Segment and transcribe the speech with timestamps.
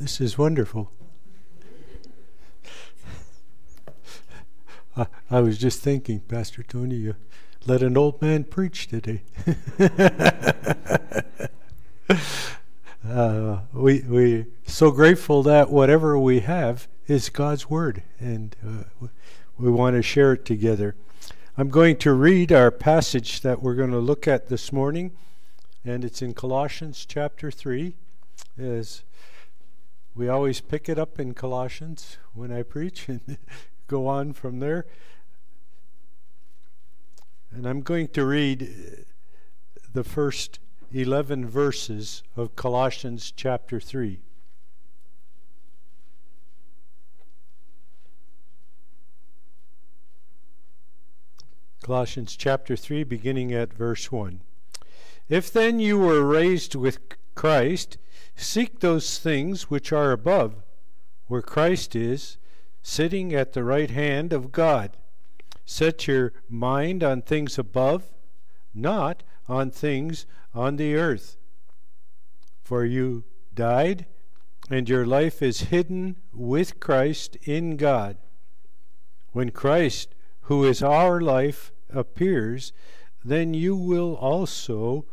[0.00, 0.90] This is wonderful.
[4.96, 7.14] I, I was just thinking, Pastor Tony, you
[7.64, 9.22] let an old man preach today.
[13.08, 19.06] uh, we we so grateful that whatever we have is God's word, and uh,
[19.56, 20.96] we want to share it together.
[21.56, 25.12] I'm going to read our passage that we're going to look at this morning,
[25.84, 27.94] and it's in Colossians chapter three.
[28.58, 29.04] As
[30.14, 33.38] we always pick it up in Colossians when I preach and
[33.88, 34.86] go on from there.
[37.50, 39.02] And I'm going to read uh,
[39.92, 40.58] the first
[40.92, 44.20] 11 verses of Colossians chapter 3.
[51.82, 54.40] Colossians chapter 3, beginning at verse 1.
[55.28, 56.98] If then you were raised with
[57.34, 57.98] Christ,
[58.36, 60.62] Seek those things which are above,
[61.26, 62.36] where Christ is,
[62.82, 64.96] sitting at the right hand of God.
[65.64, 68.12] Set your mind on things above,
[68.74, 71.36] not on things on the earth.
[72.62, 74.06] For you died,
[74.70, 78.16] and your life is hidden with Christ in God.
[79.32, 82.72] When Christ, who is our life, appears,
[83.24, 85.06] then you will also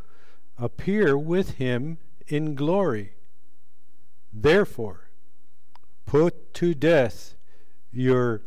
[0.58, 1.98] appear with him
[2.32, 3.12] in glory.
[4.32, 5.10] Therefore,
[6.06, 7.34] put to death
[7.92, 8.40] your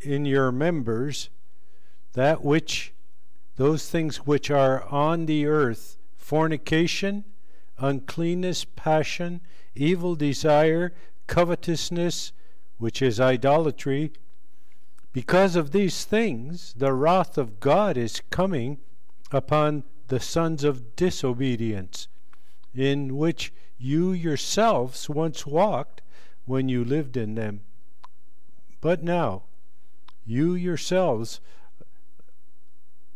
[0.00, 1.28] in your members
[2.12, 2.92] that which
[3.56, 7.24] those things which are on the earth fornication
[7.78, 9.40] uncleanness passion
[9.74, 10.92] evil desire
[11.26, 12.32] covetousness
[12.78, 14.12] which is idolatry
[15.12, 18.78] because of these things the wrath of God is coming
[19.32, 22.05] upon the sons of disobedience
[22.76, 26.02] in which you yourselves once walked
[26.44, 27.60] when you lived in them.
[28.80, 29.44] But now,
[30.24, 31.40] you yourselves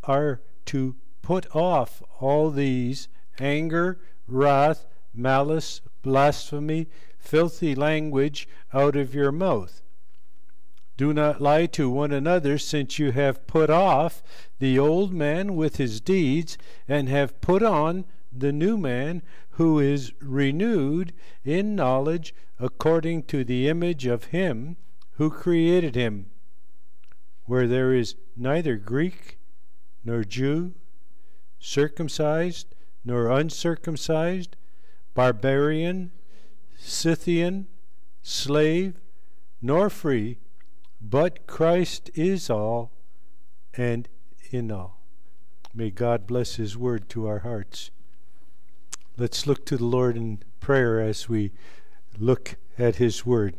[0.04, 3.08] are to put off all these
[3.38, 9.82] anger, wrath, malice, blasphemy, filthy language out of your mouth.
[10.96, 14.22] Do not lie to one another, since you have put off
[14.58, 20.12] the old man with his deeds, and have put on the new man who is
[20.20, 21.12] renewed
[21.44, 24.76] in knowledge according to the image of him
[25.12, 26.30] who created him,
[27.44, 29.38] where there is neither Greek
[30.04, 30.72] nor Jew,
[31.58, 32.74] circumcised
[33.04, 34.56] nor uncircumcised,
[35.14, 36.10] barbarian,
[36.78, 37.66] Scythian,
[38.22, 39.00] slave,
[39.60, 40.38] nor free,
[41.00, 42.92] but Christ is all
[43.74, 44.08] and
[44.50, 45.00] in all.
[45.74, 47.90] May God bless His word to our hearts.
[49.16, 51.52] Let's look to the Lord in prayer as we
[52.18, 53.56] look at His Word.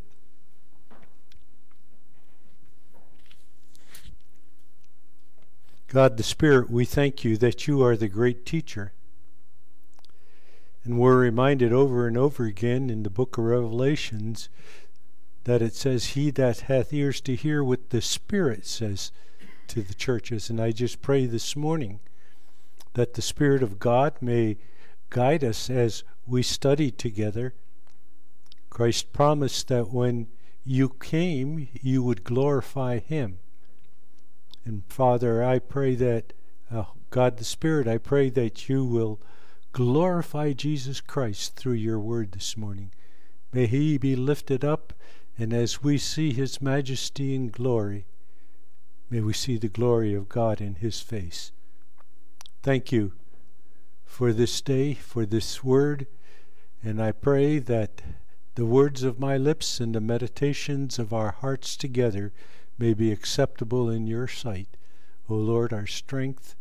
[5.88, 8.94] God the Spirit, we thank you that you are the great teacher.
[10.86, 14.50] And we're reminded over and over again in the book of Revelations
[15.44, 19.12] that it says, He that hath ears to hear what the Spirit says
[19.68, 20.50] to the churches.
[20.50, 22.00] And I just pray this morning
[22.94, 24.58] that the Spirit of God may
[25.12, 27.54] guide us as we study together.
[28.72, 30.28] Christ promised that when
[30.64, 33.38] you came, you would glorify Him.
[34.66, 36.34] And Father, I pray that,
[36.72, 39.20] uh, God the Spirit, I pray that you will
[39.74, 42.92] glorify Jesus Christ through your word this morning.
[43.52, 44.94] May He be lifted up,
[45.38, 48.06] and as we see His majesty and glory,
[49.10, 51.52] may we see the glory of God in His face.
[52.64, 53.14] Thank you
[54.12, 56.06] for this day, for this word.
[56.84, 58.02] And I pray that
[58.56, 62.34] the words of my lips and the meditations of our hearts together
[62.78, 64.68] may be acceptable in your sight,
[65.30, 66.56] O Lord, our strength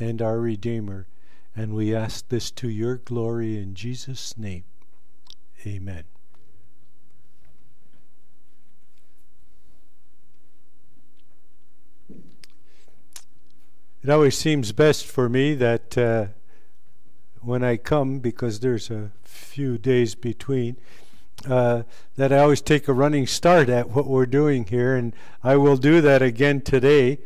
[0.00, 1.06] and our Redeemer.
[1.54, 4.64] And we ask this to your glory in Jesus' name.
[5.64, 6.02] Amen.
[14.02, 16.26] It always seems best for me that uh,
[17.42, 20.76] when I come because there's a few days between.
[21.48, 21.84] Uh,
[22.16, 25.14] that I always take a running start at what we're doing here, and
[25.44, 27.18] I will do that again today.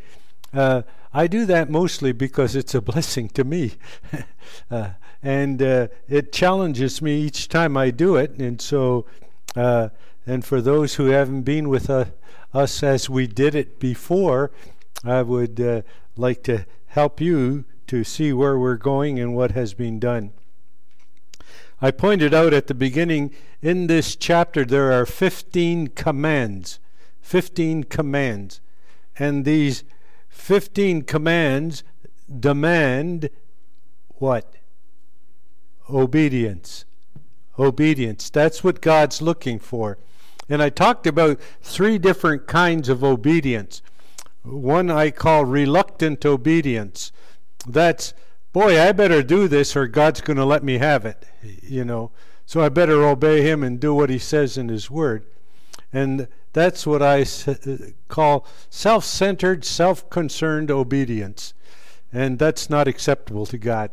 [0.53, 0.83] Uh,
[1.15, 3.73] I do that mostly because it's a blessing to me,
[4.71, 4.91] uh,
[5.23, 8.33] and uh, it challenges me each time I do it.
[8.39, 9.07] And so,
[9.57, 9.89] uh,
[10.27, 12.07] and for those who haven't been with uh,
[12.53, 14.51] us as we did it before,
[15.05, 15.85] I would
[16.17, 20.31] like to help you to see where we're going and what has been done.
[21.79, 26.79] I pointed out at the beginning in this chapter there are 15 commands.
[27.21, 28.63] 15 commands.
[29.19, 29.85] And these
[30.31, 31.85] 15 commands
[32.41, 33.29] demand
[34.15, 34.55] what?
[35.91, 36.87] Obedience.
[37.59, 38.31] Obedience.
[38.31, 39.99] That's what God's looking for.
[40.49, 43.83] And I talked about three different kinds of obedience.
[44.45, 47.13] One I call reluctant obedience.
[47.67, 48.15] That's,
[48.53, 51.25] boy, I better do this or God's going to let me have it,
[51.63, 52.11] you know.
[52.47, 55.27] So I better obey Him and do what He says in His Word.
[55.93, 57.25] And that's what I
[58.09, 61.55] call self centered, self concerned obedience.
[62.13, 63.91] And that's not acceptable to God.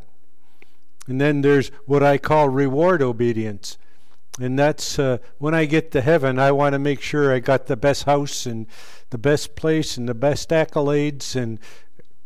[1.08, 3.78] And then there's what I call reward obedience.
[4.40, 7.66] And that's uh, when I get to heaven, I want to make sure I got
[7.66, 8.68] the best house and
[9.10, 11.60] the best place and the best accolades, and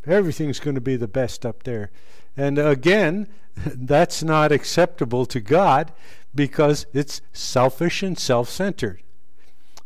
[0.06, 1.92] everything's going to be the best up there.
[2.36, 5.92] And again, that's not acceptable to God
[6.36, 9.02] because it's selfish and self centered.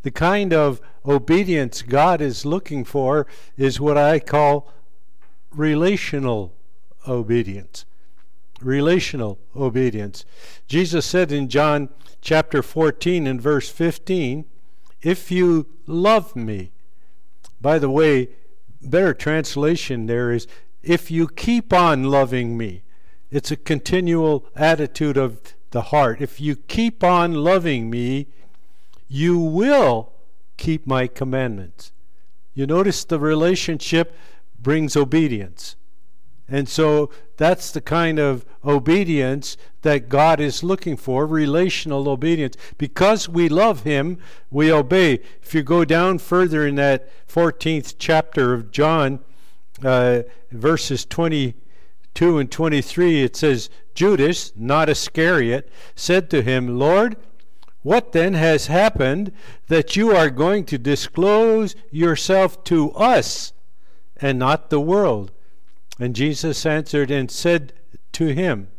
[0.03, 3.27] The kind of obedience God is looking for
[3.57, 4.71] is what I call
[5.51, 6.53] relational
[7.07, 7.85] obedience.
[8.61, 10.25] Relational obedience.
[10.67, 11.89] Jesus said in John
[12.21, 14.45] chapter 14 and verse 15,
[15.01, 16.71] If you love me,
[17.59, 18.29] by the way,
[18.89, 20.47] better translation there is,
[20.83, 22.83] if you keep on loving me.
[23.29, 26.21] It's a continual attitude of the heart.
[26.21, 28.27] If you keep on loving me,
[29.07, 30.13] you will
[30.55, 31.91] keep my commandments.
[32.53, 34.15] You notice the relationship
[34.59, 35.75] brings obedience.
[36.49, 42.55] And so that's the kind of obedience that God is looking for relational obedience.
[42.77, 44.17] Because we love Him,
[44.49, 45.19] we obey.
[45.43, 49.19] If you go down further in that 14th chapter of John,
[49.83, 57.17] uh, verses 22 and 23, it says, Judas, not Iscariot, said to him, Lord,
[57.81, 59.31] what then has happened
[59.67, 63.53] that you are going to disclose yourself to us
[64.17, 65.31] and not the world?
[65.99, 67.73] And Jesus answered and said
[68.13, 68.69] to him,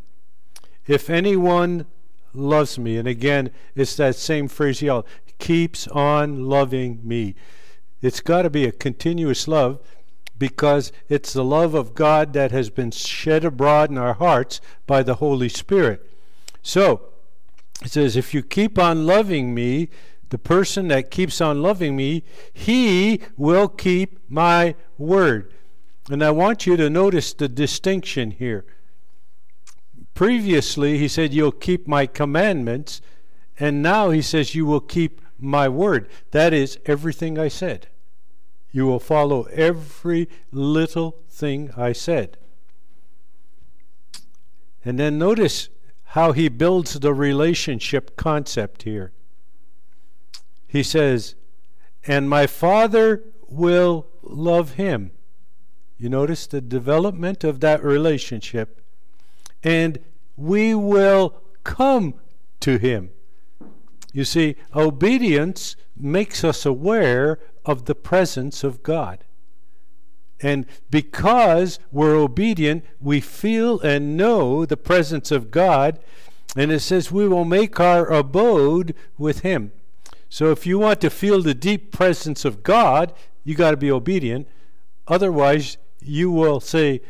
[0.87, 1.85] If anyone
[2.33, 5.07] loves me, and again, it's that same phraseology,
[5.39, 7.35] keeps on loving me.
[8.01, 9.79] It's got to be a continuous love
[10.37, 15.03] because it's the love of God that has been shed abroad in our hearts by
[15.03, 16.09] the Holy Spirit.
[16.61, 17.09] So,
[17.83, 19.89] it says, If you keep on loving me,
[20.29, 22.23] the person that keeps on loving me,
[22.53, 25.53] he will keep my word.
[26.09, 28.65] And I want you to notice the distinction here.
[30.15, 32.99] Previously, he said, You'll keep my commandments.
[33.59, 36.09] And now he says, You will keep my word.
[36.31, 37.87] That is everything I said.
[38.71, 42.37] You will follow every little thing I said.
[44.83, 45.69] And then notice
[46.03, 49.11] how he builds the relationship concept here.
[50.67, 51.35] He says,
[52.05, 55.11] And my Father will love him
[55.99, 58.81] you notice the development of that relationship.
[59.63, 59.99] And
[60.37, 62.13] we will come
[62.61, 63.11] to Him.
[64.13, 69.25] You see, obedience makes us aware of the presence of God.
[70.41, 75.99] And because we're obedient, we feel and know the presence of God.
[76.55, 79.73] And it says we will make our abode with Him.
[80.29, 83.13] So if you want to feel the deep presence of God,
[83.43, 84.47] you got to be obedient.
[85.07, 87.01] Otherwise, you will say,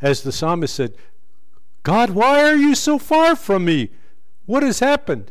[0.00, 0.94] as the psalmist said,
[1.82, 3.90] God, why are you so far from me?
[4.46, 5.30] What has happened?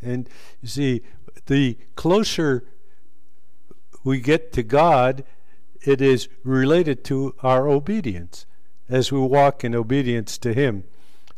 [0.00, 0.28] And
[0.62, 1.02] you see,
[1.46, 2.64] the closer
[4.02, 5.24] we get to God,
[5.82, 8.46] it is related to our obedience
[8.88, 10.84] as we walk in obedience to Him.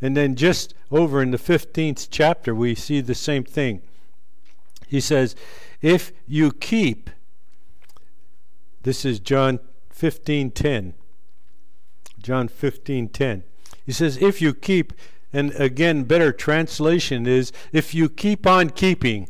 [0.01, 3.83] And then just over in the 15th chapter, we see the same thing.
[4.87, 5.35] He says,
[5.81, 7.11] If you keep,
[8.83, 9.59] this is John
[9.99, 10.95] 15:10.
[12.21, 13.43] John 15:10.
[13.85, 14.93] He says if you keep
[15.33, 19.29] and again better translation is if you keep on keeping.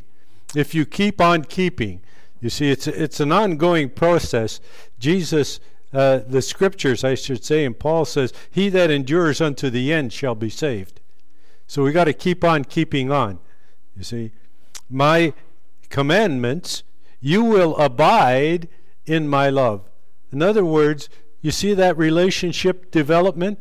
[0.55, 2.01] If you keep on keeping.
[2.41, 4.61] You see it's it's an ongoing process.
[4.99, 5.61] Jesus
[5.93, 10.13] uh, the scriptures, I should say, and Paul says, He that endures unto the end
[10.13, 11.01] shall be saved.
[11.67, 13.39] So we got to keep on keeping on.
[13.97, 14.33] You see,
[14.91, 15.33] my
[15.89, 16.83] commandments,
[17.21, 18.69] you will abide
[19.07, 19.89] in my love.
[20.33, 21.09] In other words,
[21.40, 23.61] you see that relationship development?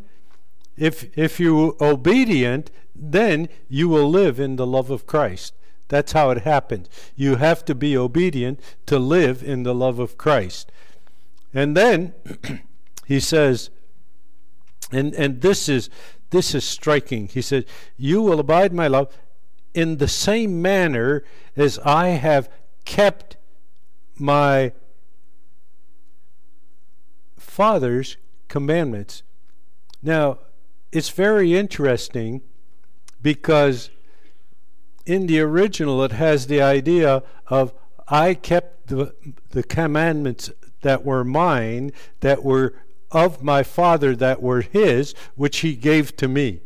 [0.78, 5.54] If, if you're obedient, then you will live in the love of Christ.
[5.88, 6.90] That's how it happens.
[7.16, 10.72] You have to be obedient to live in the love of Christ.
[11.54, 12.14] And then
[13.06, 13.70] he says,
[14.92, 15.90] and, and this is
[16.36, 17.28] this is striking.
[17.28, 17.64] He says,
[17.98, 19.16] You will abide my love
[19.74, 21.24] in the same manner
[21.56, 22.50] as I have
[22.84, 23.38] kept
[24.18, 24.74] my
[27.56, 28.18] Father's
[28.50, 29.24] commandments.
[30.04, 30.40] Now,
[30.92, 32.42] it's very interesting
[33.22, 33.90] because
[35.06, 37.74] in the original it has the idea of
[38.10, 39.16] I kept the,
[39.52, 42.74] the commandments that were mine, that were
[43.10, 46.60] of my Father, that were His, which He gave to me.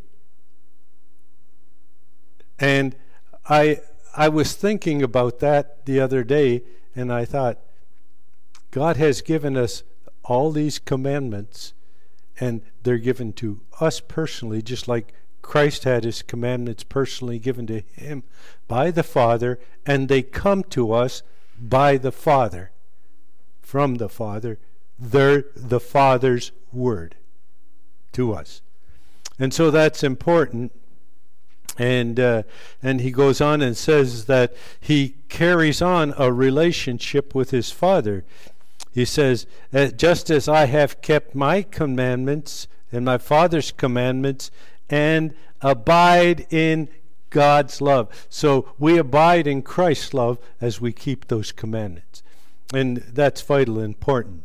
[2.57, 2.95] And
[3.47, 3.81] I,
[4.17, 6.63] I was thinking about that the other day,
[6.95, 7.59] and I thought,
[8.71, 9.83] God has given us
[10.29, 11.73] all these commandments,
[12.39, 17.79] and they're given to us personally, just like Christ had his commandments personally given to
[17.79, 18.23] him
[18.67, 21.23] by the Father, and they come to us
[21.59, 22.71] by the Father,
[23.59, 24.59] from the Father.
[24.99, 27.15] They're the Father's word
[28.11, 28.61] to us.
[29.39, 30.71] And so that's important.
[31.77, 32.43] And uh,
[32.83, 38.25] and he goes on and says that he carries on a relationship with his father.
[38.91, 44.51] He says, uh, "Just as I have kept my commandments and my father's commandments,
[44.89, 46.89] and abide in
[47.29, 48.25] God's love.
[48.29, 52.23] So we abide in Christ's love as we keep those commandments.
[52.73, 54.43] And that's vital important.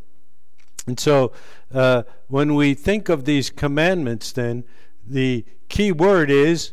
[0.87, 1.33] And so
[1.73, 4.65] uh, when we think of these commandments, then
[5.07, 6.73] the key word is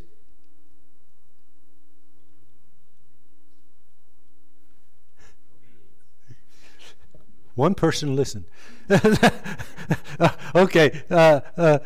[7.55, 8.46] one person listened.
[10.55, 11.79] okay, uh, uh,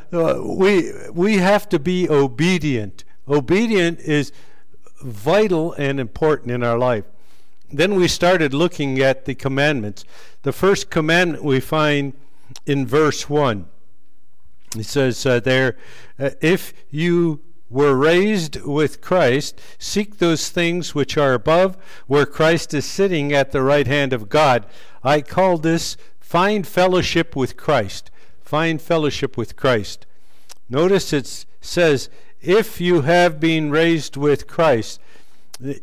[0.43, 3.03] we we have to be obedient.
[3.27, 4.31] Obedient is
[5.01, 7.05] vital and important in our life.
[7.71, 10.05] Then we started looking at the commandments.
[10.43, 12.13] The first commandment we find
[12.65, 13.67] in verse one.
[14.75, 15.77] It says uh, there,
[16.19, 22.73] uh, if you were raised with Christ, seek those things which are above, where Christ
[22.73, 24.65] is sitting at the right hand of God.
[25.05, 28.09] I call this find fellowship with Christ.
[28.41, 30.05] Find fellowship with Christ.
[30.67, 32.09] Notice it says,
[32.41, 34.99] if you have been raised with Christ.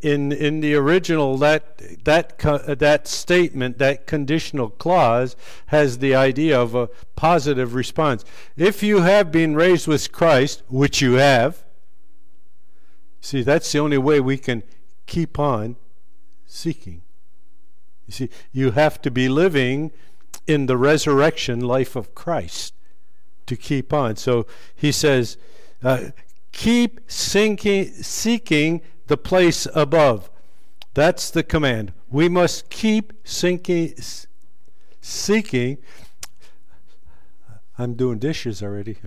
[0.02, 2.38] In in the original, that that
[2.79, 5.35] that statement, that conditional clause,
[5.69, 8.23] has the idea of a positive response.
[8.55, 11.64] If you have been raised with Christ, which you have,
[13.23, 14.62] see that's the only way we can
[15.07, 15.76] keep on
[16.47, 17.00] seeking.
[18.12, 19.90] You see, you have to be living
[20.47, 22.75] in the resurrection life of Christ
[23.47, 24.16] to keep on.
[24.16, 25.38] So he says,
[25.83, 26.11] uh,
[26.52, 30.31] keep sinking, seeking the place above.
[30.92, 31.95] That's the command.
[32.11, 33.95] We must keep sinking,
[35.00, 35.78] seeking.
[37.78, 38.99] I'm doing dishes already.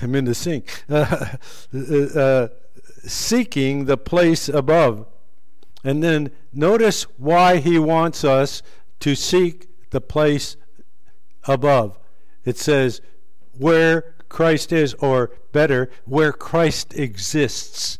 [0.00, 0.84] I'm, in the sink.
[0.90, 1.36] Uh,
[2.18, 2.48] uh,
[3.06, 5.06] seeking the place above.
[5.84, 8.62] And then notice why he wants us
[9.00, 10.56] to seek the place
[11.44, 11.98] above.
[12.44, 13.02] It says,
[13.58, 17.98] where Christ is, or better, where Christ exists.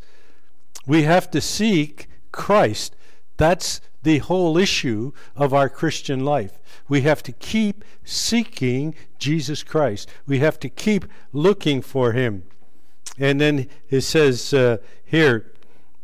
[0.87, 2.97] We have to seek Christ.
[3.37, 6.61] That's the whole issue of our Christian life.
[6.89, 10.09] We have to keep seeking Jesus Christ.
[10.27, 12.45] We have to keep looking for Him.
[13.19, 15.53] And then it says uh, here,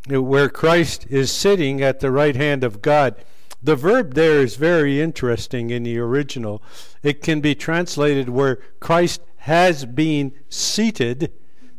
[0.08, 3.16] where Christ is sitting at the right hand of God.
[3.62, 6.62] The verb there is very interesting in the original.
[7.02, 11.32] It can be translated where Christ has been seated,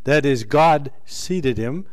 [0.03, 1.85] that is, God seated him.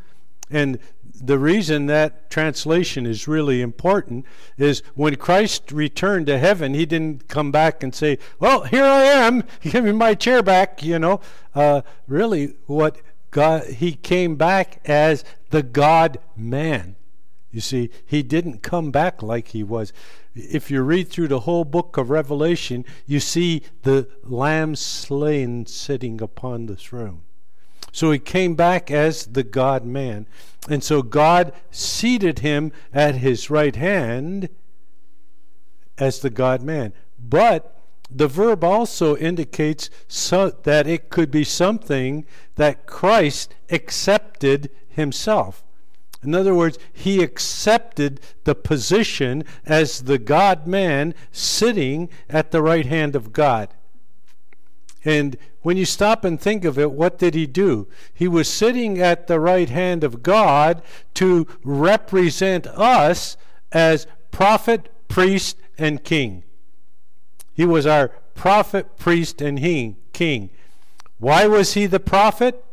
[0.50, 0.78] And
[1.20, 4.25] the reason that translation is really important
[4.56, 9.02] is when Christ returned to heaven, he didn't come back and say, Well, here I
[9.02, 11.20] am, give me my chair back, you know.
[11.54, 16.97] Uh, really, what God, he came back as the God man.
[17.50, 19.92] You see, he didn't come back like he was.
[20.35, 26.20] If you read through the whole book of Revelation, you see the lamb slain sitting
[26.20, 27.23] upon the throne.
[27.90, 30.26] So he came back as the God man.
[30.68, 34.50] And so God seated him at his right hand
[35.97, 36.92] as the God man.
[37.18, 37.77] But
[38.10, 42.24] the verb also indicates so that it could be something
[42.56, 45.62] that Christ accepted himself.
[46.22, 52.86] In other words, he accepted the position as the God man sitting at the right
[52.86, 53.74] hand of God.
[55.04, 57.88] And when you stop and think of it, what did he do?
[58.12, 60.82] He was sitting at the right hand of God
[61.14, 63.36] to represent us
[63.70, 66.42] as prophet, priest, and king.
[67.58, 70.48] He was our prophet, priest, and he, king.
[71.18, 72.64] Why was he the prophet?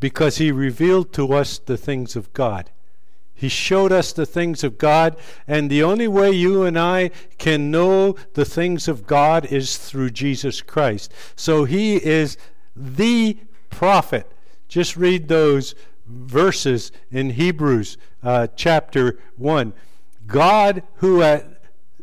[0.00, 2.70] because he revealed to us the things of God.
[3.34, 7.70] He showed us the things of God, and the only way you and I can
[7.70, 11.12] know the things of God is through Jesus Christ.
[11.36, 12.36] So he is
[12.74, 13.38] the
[13.70, 14.30] prophet.
[14.68, 15.74] Just read those
[16.06, 19.72] verses in Hebrews uh, chapter 1.
[20.26, 21.49] God, who at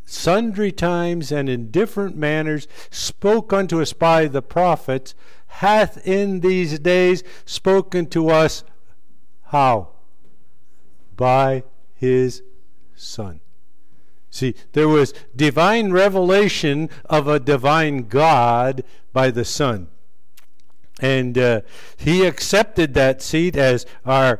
[0.07, 5.13] sundry times and in different manners spoke unto us by the prophets,
[5.47, 8.63] hath in these days spoken to us
[9.43, 9.89] how?
[11.17, 11.63] by
[11.95, 12.43] his
[12.95, 13.41] Son.
[14.29, 19.87] See, there was divine revelation of a divine God by the Son.
[20.99, 21.61] And uh,
[21.97, 24.39] he accepted that seat as our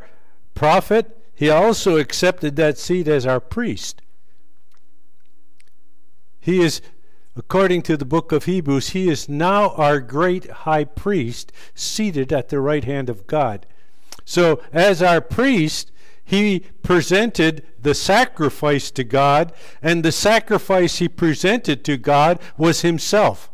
[0.55, 1.17] prophet.
[1.33, 4.01] He also accepted that seat as our priest.
[6.47, 6.79] He is,
[7.35, 12.47] according to the book of Hebrews, he is now our great high priest seated at
[12.47, 13.65] the right hand of God.
[14.23, 15.91] So, as our priest,
[16.23, 19.51] he presented the sacrifice to God,
[19.81, 23.51] and the sacrifice he presented to God was himself.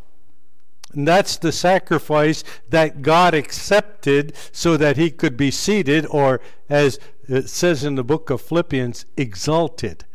[0.94, 7.00] And that's the sacrifice that God accepted so that he could be seated, or as
[7.28, 10.06] it says in the book of Philippians, exalted.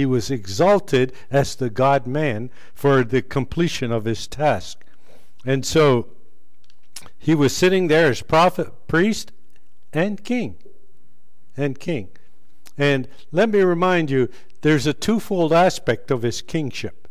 [0.00, 4.82] He was exalted as the God man for the completion of his task.
[5.44, 6.08] And so
[7.18, 9.30] he was sitting there as prophet, priest,
[9.92, 10.56] and king
[11.54, 12.08] and king.
[12.78, 14.30] And let me remind you,
[14.62, 17.06] there's a twofold aspect of his kingship.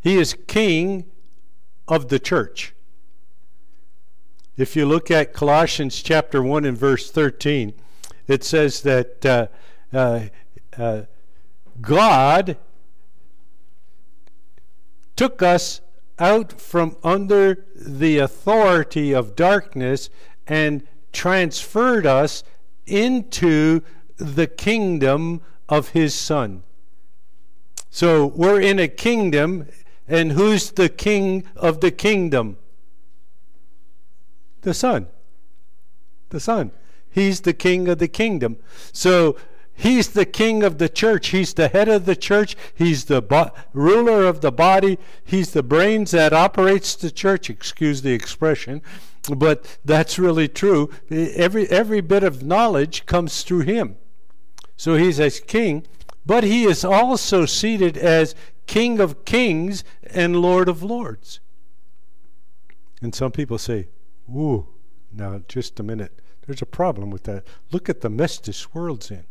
[0.00, 1.04] He is king
[1.86, 2.74] of the church.
[4.56, 7.74] If you look at Colossians chapter 1 and verse 13,
[8.26, 9.48] it says that uh,
[9.92, 10.28] uh,
[10.78, 11.02] uh,
[11.80, 12.56] God
[15.16, 15.80] took us
[16.18, 20.10] out from under the authority of darkness
[20.46, 22.44] and transferred us
[22.86, 23.80] into
[24.16, 26.62] the kingdom of his son.
[27.90, 29.68] So we're in a kingdom,
[30.08, 32.56] and who's the king of the kingdom?
[34.62, 35.06] The son.
[36.30, 36.72] The son.
[37.10, 38.56] He's the king of the kingdom.
[38.92, 39.36] So
[39.74, 41.28] he's the king of the church.
[41.28, 42.56] He's the head of the church.
[42.74, 44.98] He's the bo- ruler of the body.
[45.24, 47.50] He's the brains that operates the church.
[47.50, 48.82] Excuse the expression
[49.30, 50.90] but that's really true.
[51.10, 53.96] Every every bit of knowledge comes through him.
[54.76, 55.86] So he's as king,
[56.26, 58.34] but he is also seated as
[58.66, 61.40] King of Kings and Lord of Lords.
[63.00, 63.88] And some people say,
[64.28, 64.68] "Ooh,
[65.12, 66.20] now just a minute.
[66.46, 67.46] There's a problem with that.
[67.70, 69.24] Look at the mess this world's in."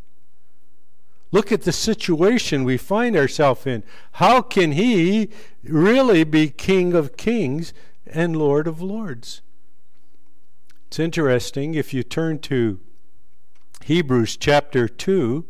[1.33, 3.83] Look at the situation we find ourselves in.
[4.13, 5.31] How can he
[5.63, 7.73] really be King of Kings
[8.05, 9.41] and Lord of Lords?
[10.87, 12.79] It's interesting if you turn to
[13.83, 15.43] Hebrews chapter 2,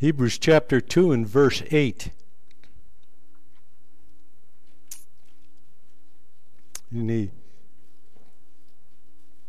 [0.00, 2.10] Hebrews chapter 2 and verse 8.
[6.90, 7.30] And he,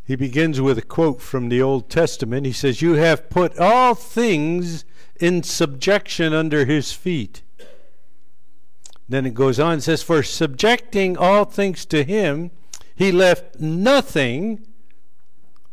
[0.06, 2.46] he begins with a quote from the Old Testament.
[2.46, 4.84] He says, You have put all things
[5.18, 7.42] in subjection under his feet.
[9.08, 12.52] Then it goes on and says, For subjecting all things to him,
[12.94, 14.64] he left nothing.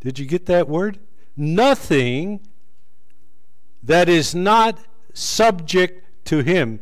[0.02, 0.98] Did you get that word?
[1.38, 2.40] Nothing
[3.84, 4.80] that is not
[5.14, 6.80] subject to him.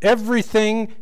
[0.00, 0.94] Everything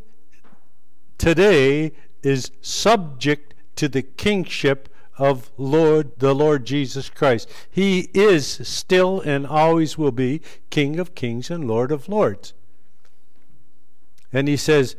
[1.18, 7.48] today is subject to the kingship of Lord the Lord Jesus Christ.
[7.70, 12.54] He is still and always will be King of kings and Lord of lords.
[14.32, 14.96] And he says,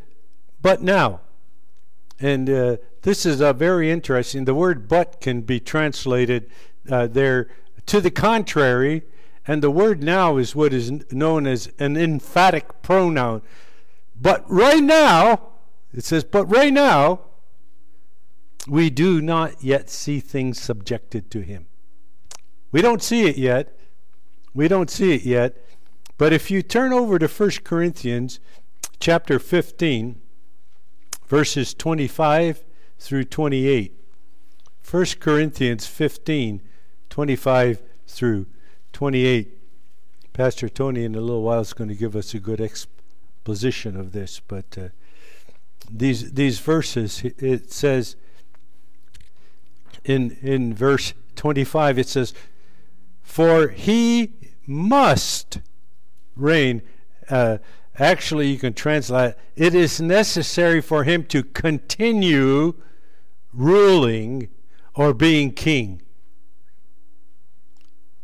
[0.62, 1.22] but now,
[2.20, 4.46] and uh, this is a very interesting.
[4.46, 6.50] The word but can be translated
[6.90, 7.50] uh, there
[7.88, 9.04] to the contrary,
[9.46, 13.42] and the word now is what is known as an emphatic pronoun.
[14.20, 15.50] But right now,
[15.94, 17.22] it says, but right now,
[18.68, 21.66] we do not yet see things subjected to him.
[22.72, 23.78] We don't see it yet.
[24.54, 25.58] We don't see it yet.
[26.18, 28.40] But if you turn over to 1 Corinthians
[29.00, 30.22] chapter 15,
[31.28, 32.64] verses 25
[33.00, 33.94] through 28.
[34.90, 36.62] 1 Corinthians 15,
[37.10, 38.46] 25 through
[38.92, 39.58] 28.
[40.34, 44.12] Pastor Tony, in a little while, is going to give us a good exposition of
[44.14, 44.90] this, but uh,
[45.92, 48.16] these these verses, it says
[50.06, 52.34] in in verse 25, it says,
[53.22, 54.34] "For he
[54.66, 55.60] must
[56.36, 56.82] reign."
[57.30, 57.58] Uh,
[57.98, 62.76] actually, you can translate it is necessary for him to continue
[63.54, 64.50] ruling
[64.96, 66.02] or being king.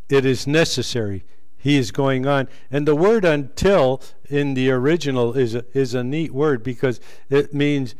[0.09, 1.23] it is necessary.
[1.57, 2.47] He is going on.
[2.71, 7.53] And the word until in the original is a, is a neat word because it
[7.53, 7.95] means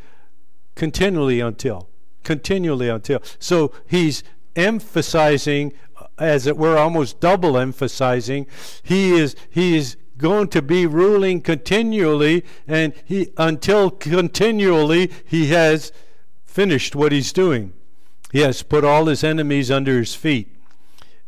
[0.76, 1.88] continually until.
[2.23, 3.21] Continually until.
[3.39, 4.23] So he's
[4.55, 8.45] emphasizing uh, as it were almost double emphasizing
[8.84, 15.91] he is he is going to be ruling continually and he until continually he has
[16.45, 17.73] finished what he's doing.
[18.32, 20.55] He has put all his enemies under his feet.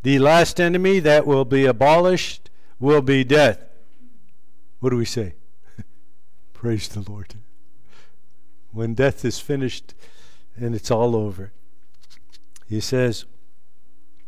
[0.04, 2.50] The last enemy that will be abolished
[2.80, 3.64] will be death.
[4.80, 5.36] What do we say?
[6.54, 7.36] Praise the lord.
[8.72, 9.94] When death is finished
[10.56, 11.52] and it's all over
[12.68, 13.26] he says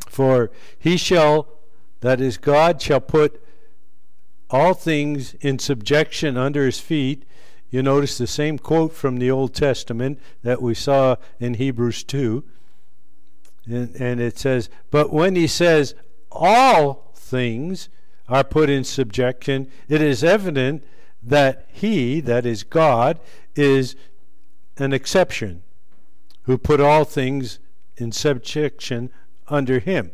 [0.07, 1.47] for he shall
[2.01, 3.43] that is god shall put
[4.53, 7.25] all things in subjection under his feet.
[7.71, 12.43] You notice the same quote from the Old Testament that we saw in Hebrews 2.
[13.65, 15.95] And, and it says, But when he says
[16.31, 17.89] all things
[18.29, 20.83] are put in subjection, it is evident
[21.23, 23.19] that he, that is God,
[23.55, 23.95] is
[24.77, 25.63] an exception
[26.43, 27.59] who put all things
[27.97, 29.09] in subjection
[29.47, 30.11] under him.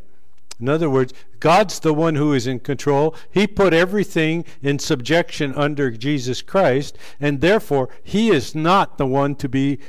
[0.59, 3.15] In other words, God's the one who is in control.
[3.31, 9.35] He put everything in subjection under Jesus Christ, and therefore he is not the one
[9.35, 9.79] to be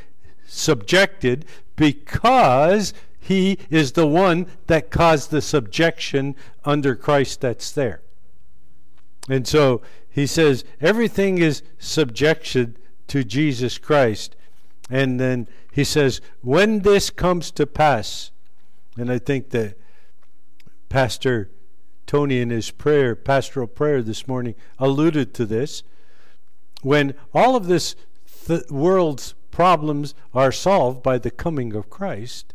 [0.46, 8.02] subjected because he is the one that caused the subjection under Christ that's there.
[9.28, 12.76] And so he says everything is subjection
[13.08, 14.36] to Jesus Christ.
[14.90, 18.32] And then he says, when this comes to pass,
[18.96, 19.78] and I think that
[20.88, 21.50] Pastor
[22.10, 25.84] Tony in his prayer, pastoral prayer this morning, alluded to this.
[26.82, 27.94] When all of this
[28.48, 32.52] th- world's problems are solved by the coming of Christ,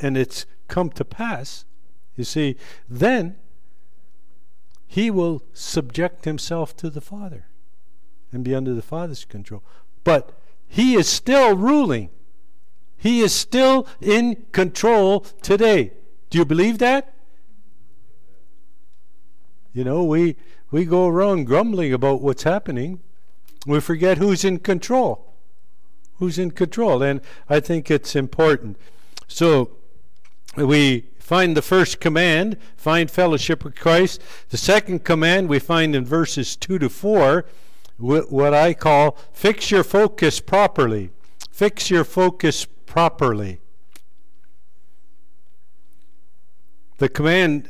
[0.00, 1.64] and it's come to pass,
[2.16, 2.56] you see,
[2.88, 3.36] then
[4.88, 7.46] he will subject himself to the Father
[8.32, 9.62] and be under the Father's control.
[10.02, 10.36] But
[10.72, 12.08] he is still ruling.
[12.96, 15.92] He is still in control today.
[16.30, 17.12] Do you believe that?
[19.74, 20.36] You know, we
[20.70, 23.00] we go around grumbling about what's happening.
[23.66, 25.34] We forget who's in control.
[26.14, 27.02] Who's in control?
[27.02, 28.78] And I think it's important.
[29.28, 29.72] So
[30.56, 34.22] we find the first command, find fellowship with Christ.
[34.48, 37.44] The second command we find in verses 2 to 4,
[38.02, 41.10] what I call fix your focus properly.
[41.50, 43.60] Fix your focus properly.
[47.02, 47.68] the command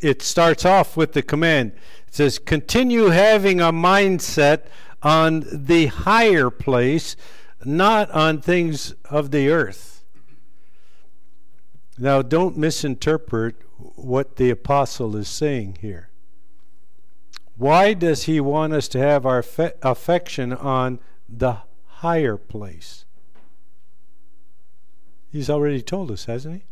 [0.00, 1.70] it starts off with the command
[2.08, 4.62] it says continue having a mindset
[5.04, 7.14] on the higher place
[7.64, 10.02] not on things of the earth
[11.96, 13.54] now don't misinterpret
[13.94, 16.09] what the apostle is saying here
[17.60, 19.44] why does he want us to have our
[19.82, 23.04] affection on the higher place
[25.30, 26.62] he's already told us hasn't he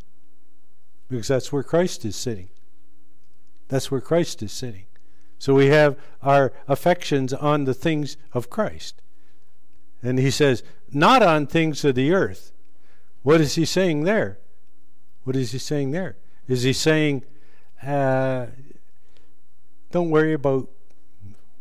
[1.08, 2.48] because that's where Christ is sitting.
[3.68, 4.84] That's where Christ is sitting.
[5.38, 9.00] So we have our affections on the things of Christ.
[10.02, 12.52] And he says, not on things of the earth.
[13.22, 14.38] What is he saying there?
[15.24, 16.16] What is he saying there?
[16.46, 17.24] Is he saying,
[17.82, 18.46] uh,
[19.90, 20.68] don't worry about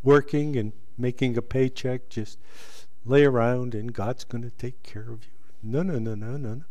[0.08, 2.40] working and making a paycheck, just
[3.06, 5.32] lay around and God's going to take care of you?
[5.62, 6.54] No, no, no, no, no.
[6.54, 6.64] no.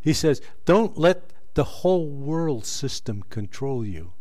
[0.00, 4.12] He says, don't let the whole world system control you.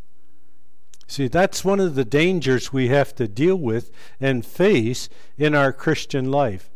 [1.07, 5.07] See, that's one of the dangers we have to deal with and face
[5.37, 6.71] in our Christian life.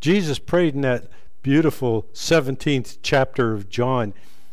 [0.00, 1.06] Jesus prayed in that
[1.42, 4.12] beautiful 17th chapter of John.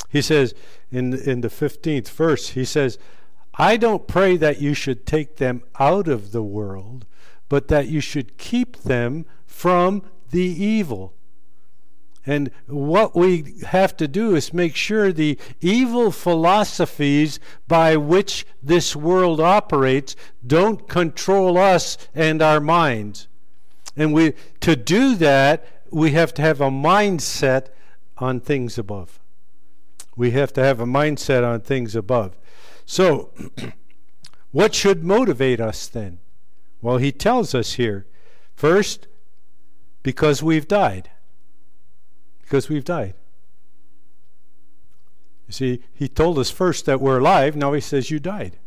[0.10, 0.54] He says
[0.92, 2.98] in, in the 15th verse, he says,
[3.56, 7.06] I don't pray that you should take them out of the world,
[7.50, 11.14] but that you should keep them from the evil.
[12.26, 18.96] And what we have to do is make sure the evil philosophies by which this
[18.96, 23.28] world operates don't control us and our minds.
[23.98, 27.68] And we to do that, we have to have a mindset
[28.18, 29.20] on things above.
[30.16, 32.38] We have to have a mindset on things above.
[32.92, 33.30] So,
[34.52, 36.20] what should motivate us then?
[36.82, 38.06] Well, he tells us here
[38.56, 39.08] first,
[40.04, 41.10] because we've died
[42.52, 43.14] because we've died.
[45.48, 48.58] You see, he told us first that we're alive, now he says you died.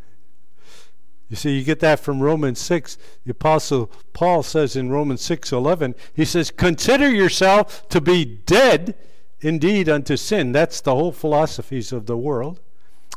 [1.28, 2.96] You see, you get that from Romans 6.
[3.26, 8.94] The Apostle Paul says in Romans 6 11, he says, Consider yourself to be dead
[9.42, 10.52] indeed unto sin.
[10.52, 12.60] That's the whole philosophies of the world.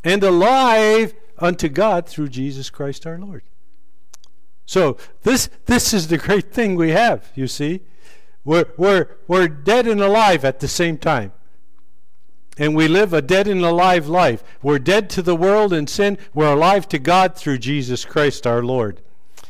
[0.08, 3.44] And alive unto God through Jesus Christ our Lord.
[4.66, 7.82] So this this is the great thing we have, you see.
[8.46, 11.34] We're, we're, we're dead and alive at the same time.
[12.58, 14.42] And we live a dead and alive life.
[14.64, 16.18] We're dead to the world and sin.
[16.34, 19.02] We're alive to God through Jesus Christ our Lord.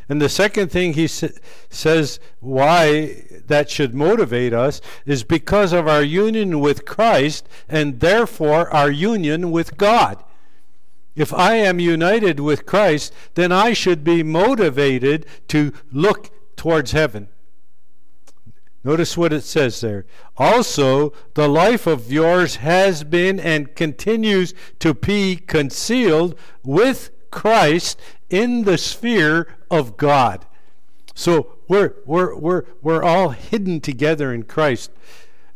[0.09, 1.27] And the second thing he sa-
[1.69, 8.73] says why that should motivate us is because of our union with Christ and therefore
[8.73, 10.23] our union with God.
[11.17, 17.27] If I am united with Christ, then I should be motivated to look towards heaven.
[18.83, 20.05] Notice what it says there.
[20.37, 27.99] Also, the life of yours has been and continues to be concealed with Christ
[28.29, 30.45] in the sphere of God.
[31.15, 34.91] So we're, we're, we're, we're all hidden together in Christ.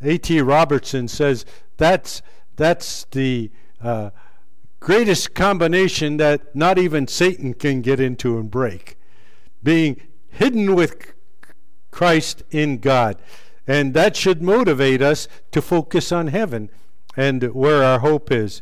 [0.02, 0.42] A.T.
[0.42, 1.46] Robertson says
[1.78, 2.24] that's,
[2.56, 4.10] that's the uh,
[4.82, 8.98] greatest combination that not even Satan can get into and break.
[9.64, 11.14] Being hidden with
[11.92, 13.22] Christ in God.
[13.66, 16.70] And that should motivate us to focus on heaven
[17.16, 18.62] and where our hope is.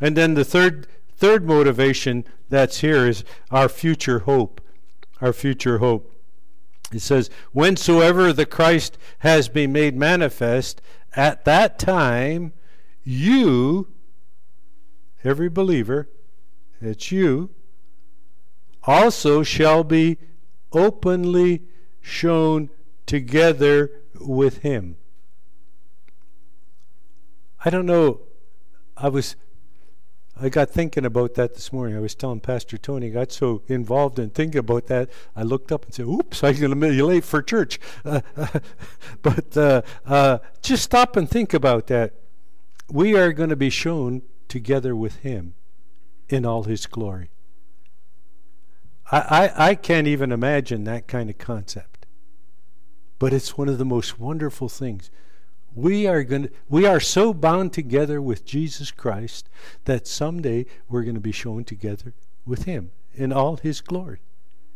[0.00, 4.60] And then the third third motivation that's here is our future hope.
[5.20, 6.12] Our future hope.
[6.92, 10.80] It says, Whensoever the Christ has been made manifest,
[11.16, 12.52] at that time
[13.02, 13.88] you,
[15.26, 16.08] every believer,
[16.80, 17.50] it's you,
[18.84, 20.18] also shall be
[20.72, 21.62] openly
[22.00, 22.70] shown
[23.06, 24.96] together with him.
[27.64, 28.20] I don't know.
[28.96, 29.36] I was
[30.38, 31.96] I got thinking about that this morning.
[31.96, 35.72] I was telling Pastor Tony, I got so involved in thinking about that, I looked
[35.72, 37.80] up and said, oops, I'm going to be late for church.
[38.04, 38.20] Uh,
[39.22, 42.12] but uh, uh, just stop and think about that.
[42.90, 45.54] We are going to be shown together with Him
[46.28, 47.30] in all His glory.
[49.10, 49.18] I,
[49.56, 52.06] I, I can't even imagine that kind of concept.
[53.18, 55.10] But it's one of the most wonderful things
[55.76, 59.48] we are going we are so bound together with Jesus Christ
[59.84, 62.14] that someday we're going to be shown together
[62.46, 64.20] with him in all his glory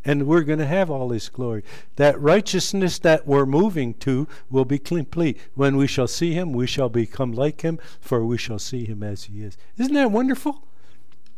[0.05, 1.63] and we're going to have all his glory
[1.97, 6.67] that righteousness that we're moving to will be complete when we shall see him we
[6.67, 10.67] shall become like him for we shall see him as he is isn't that wonderful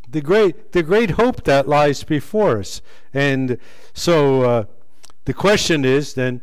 [0.09, 2.81] the great the great hope that lies before us
[3.13, 3.57] and
[3.93, 4.63] so uh,
[5.25, 6.41] the question is then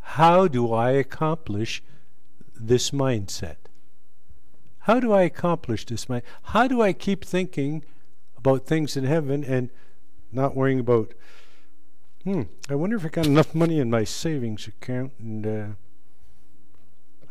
[0.00, 1.82] how do i accomplish
[2.60, 3.56] this mindset?
[4.80, 6.08] How do I accomplish this?
[6.08, 7.84] My, how do I keep thinking
[8.36, 9.70] about things in heaven and
[10.32, 11.14] not worrying about,
[12.24, 15.66] hmm, I wonder if I got enough money in my savings account and uh,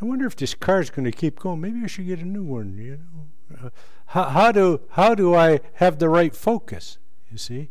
[0.01, 1.61] I wonder if this car's going to keep going.
[1.61, 3.67] Maybe I should get a new one, you know.
[3.67, 3.69] Uh,
[4.07, 6.97] how, how, do, how do I have the right focus,
[7.31, 7.69] you see?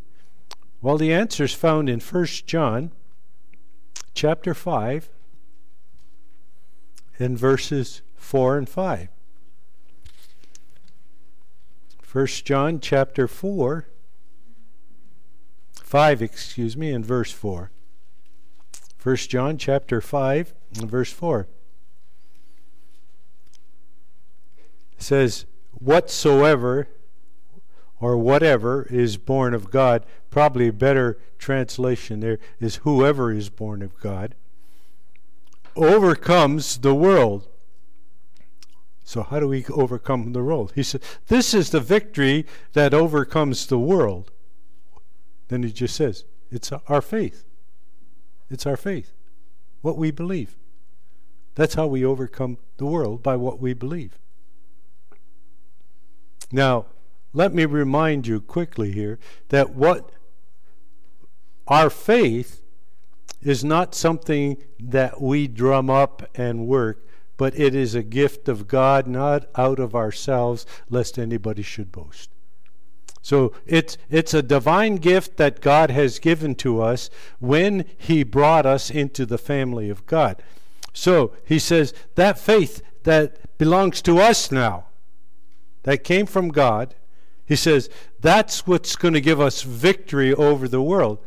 [0.83, 2.93] Well, the answer is found in 1 John
[4.15, 5.09] chapter 5
[7.19, 9.09] in verses 4 and 5.
[12.13, 13.87] 1 John chapter 4
[15.87, 17.71] 5 excuse me in verse 4
[19.01, 21.47] 1 John chapter 5 and verse 4
[24.99, 26.89] says whatsoever
[28.01, 33.81] or whatever is born of God probably a better translation there is whoever is born
[33.81, 34.35] of God
[35.77, 37.47] overcomes the world.
[39.05, 40.73] So, how do we overcome the world?
[40.75, 44.33] He said, This is the victory that overcomes the world.
[45.49, 47.45] Then he just says, It's our faith.
[48.51, 49.13] It's our faith.
[49.81, 50.57] What we believe.
[51.55, 54.19] That's how we overcome the world, by what we believe.
[56.53, 56.87] Now,
[57.33, 60.11] let me remind you quickly here that what
[61.67, 62.63] our faith
[63.43, 67.07] is not something that we drum up and work,
[67.37, 72.31] but it is a gift of God, not out of ourselves, lest anybody should boast.
[73.27, 77.11] So it's it's a divine gift that God has given to us
[77.41, 80.41] when he brought us into the family of God.
[80.93, 84.85] So he says that faith that belongs to us now
[85.83, 86.95] that came from God,
[87.45, 91.19] he says that's what's going to give us victory over the world.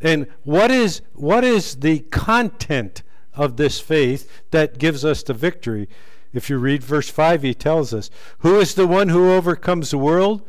[0.00, 3.02] And what is what is the content
[3.34, 5.88] of this faith that gives us the victory?
[6.32, 8.10] If you read verse 5, he tells us,
[8.40, 10.46] Who is the one who overcomes the world?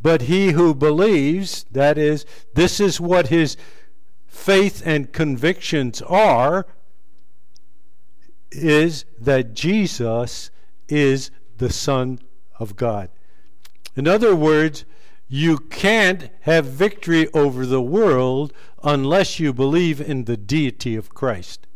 [0.00, 3.56] But he who believes, that is, this is what his
[4.26, 6.66] faith and convictions are,
[8.50, 10.50] is that Jesus
[10.88, 12.18] is the Son
[12.58, 13.10] of God.
[13.96, 14.84] In other words,
[15.28, 21.66] you can't have victory over the world unless you believe in the deity of Christ.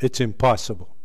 [0.00, 0.96] It's impossible.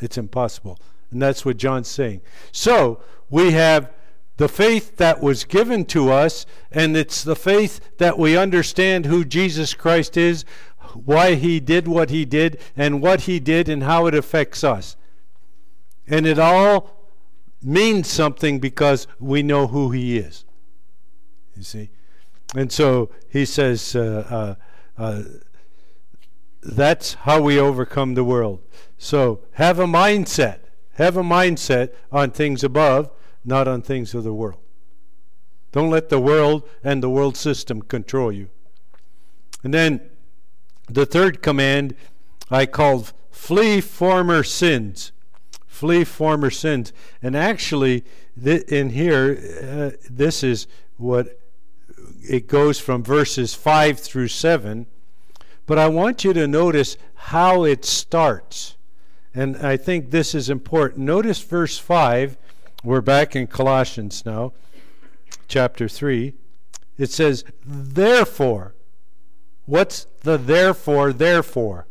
[0.00, 0.78] It's impossible.
[1.10, 2.20] And that's what John's saying.
[2.52, 3.90] So, we have
[4.36, 9.24] the faith that was given to us, and it's the faith that we understand who
[9.24, 10.44] Jesus Christ is,
[10.92, 14.96] why he did what he did, and what he did, and how it affects us.
[16.06, 16.90] And it all
[17.62, 20.44] means something because we know who he is.
[21.56, 21.90] You see?
[22.54, 24.56] And so he says, uh,
[24.98, 25.22] uh, uh,
[26.62, 28.60] that's how we overcome the world.
[28.98, 30.58] So have a mindset.
[30.94, 33.10] Have a mindset on things above,
[33.44, 34.60] not on things of the world.
[35.72, 38.48] Don't let the world and the world system control you.
[39.62, 40.00] And then
[40.88, 41.96] the third command
[42.50, 45.12] I called flee former sins.
[45.66, 46.92] Flee former sins.
[47.20, 48.04] And actually,
[48.42, 51.40] th- in here, uh, this is what
[52.22, 54.86] it goes from verses 5 through 7.
[55.66, 58.76] But I want you to notice how it starts.
[59.34, 61.00] And I think this is important.
[61.00, 62.36] Notice verse 5.
[62.84, 64.52] We're back in Colossians now,
[65.48, 66.34] chapter 3.
[66.98, 68.74] It says, Therefore.
[69.64, 71.86] What's the therefore, therefore?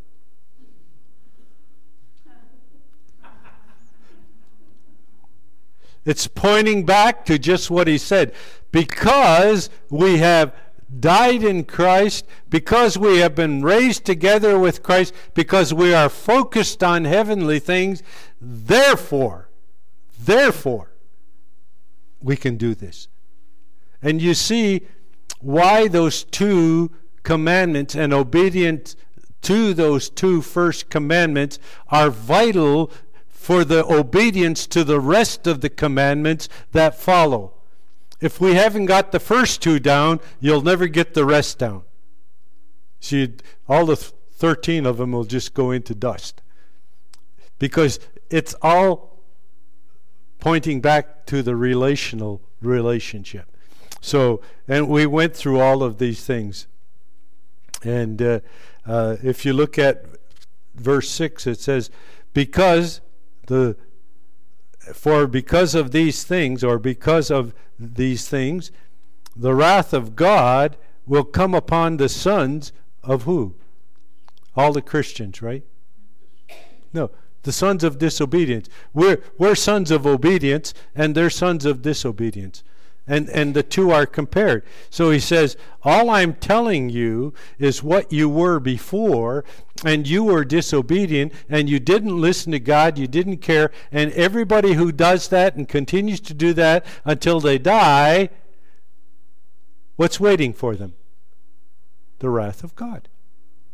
[6.05, 8.31] It's pointing back to just what he said.
[8.71, 10.53] Because we have
[10.99, 16.83] died in Christ, because we have been raised together with Christ, because we are focused
[16.83, 18.03] on heavenly things,
[18.39, 19.49] therefore,
[20.25, 20.91] therefore,
[22.21, 23.07] we can do this.
[24.01, 24.87] And you see
[25.39, 26.91] why those two
[27.23, 28.95] commandments and obedience
[29.43, 31.59] to those two first commandments
[31.89, 32.91] are vital
[33.27, 37.53] for the obedience to the rest of the commandments that follow.
[38.21, 41.83] If we haven't got the first two down, you'll never get the rest down.
[43.01, 43.33] See,
[43.67, 46.41] all the 13 of them will just go into dust.
[47.59, 49.12] Because it's all
[50.43, 53.45] pointing back to the relational relationship.
[54.01, 56.67] So, and we went through all of these things.
[57.81, 58.39] And uh,
[58.85, 60.05] uh, if you look at
[60.75, 61.89] verse 6, it says,
[62.33, 62.99] Because
[63.47, 63.77] the
[64.93, 68.69] for because of these things, or because of these things,
[69.33, 70.75] the wrath of God
[71.05, 73.55] will come upon the sons of who?
[74.57, 75.63] All the Christians, right?
[76.91, 77.11] No,
[77.43, 78.67] the sons of disobedience.
[78.93, 82.63] We're, we're sons of obedience, and they're sons of disobedience.
[83.05, 84.63] And and the two are compared.
[84.89, 89.43] So he says all i'm telling you is what you were before
[89.83, 94.73] and you were disobedient and you didn't listen to god you didn't care and everybody
[94.73, 98.29] who does that and continues to do that until they die
[99.97, 100.93] what's waiting for them?
[102.19, 103.09] The wrath of god.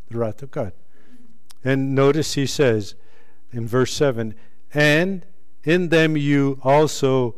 [0.10, 0.74] The wrath of god.
[1.64, 2.96] And notice he says
[3.52, 4.36] in verse 7
[4.74, 5.26] and
[5.64, 7.36] in them you also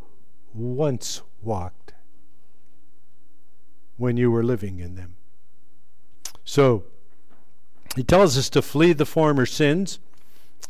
[0.53, 1.93] once walked
[3.97, 5.15] when you were living in them.
[6.43, 6.83] So,
[7.95, 9.99] he tells us to flee the former sins.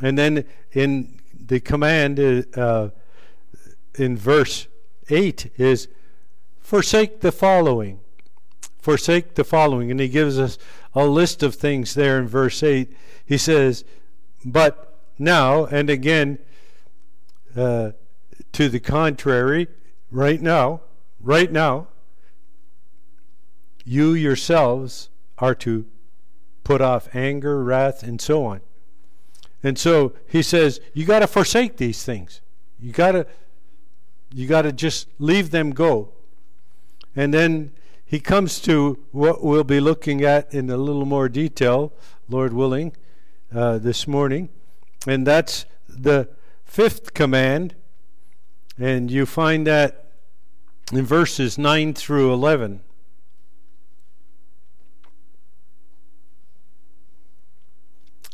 [0.02, 2.20] And then in the command
[2.58, 2.90] uh,
[3.96, 4.68] in verse
[5.10, 5.88] 8 is
[6.60, 8.00] forsake the following.
[8.80, 9.92] Forsake the following.
[9.92, 10.58] And he gives us
[10.94, 12.92] a list of things there in verse 8.
[13.26, 13.86] He says,
[14.44, 14.91] But
[15.22, 16.40] now, and again,
[17.56, 17.92] uh,
[18.54, 19.68] to the contrary,
[20.10, 20.82] right now,
[21.22, 21.88] right now,
[23.86, 25.86] you yourselves are to
[26.64, 28.62] put off anger, wrath, and so on.
[29.64, 32.42] And so he says, you got to forsake these things.
[32.80, 33.28] You got to
[34.34, 36.10] you got to just leave them go.
[37.16, 37.72] And then
[38.06, 41.92] he comes to what we'll be looking at in a little more detail,
[42.30, 42.96] Lord willing,
[43.54, 44.50] uh, this morning.
[45.08, 46.30] And that's the
[46.64, 47.76] fifth command.
[48.78, 50.12] And you find that
[50.92, 52.82] in verses 9 through 11.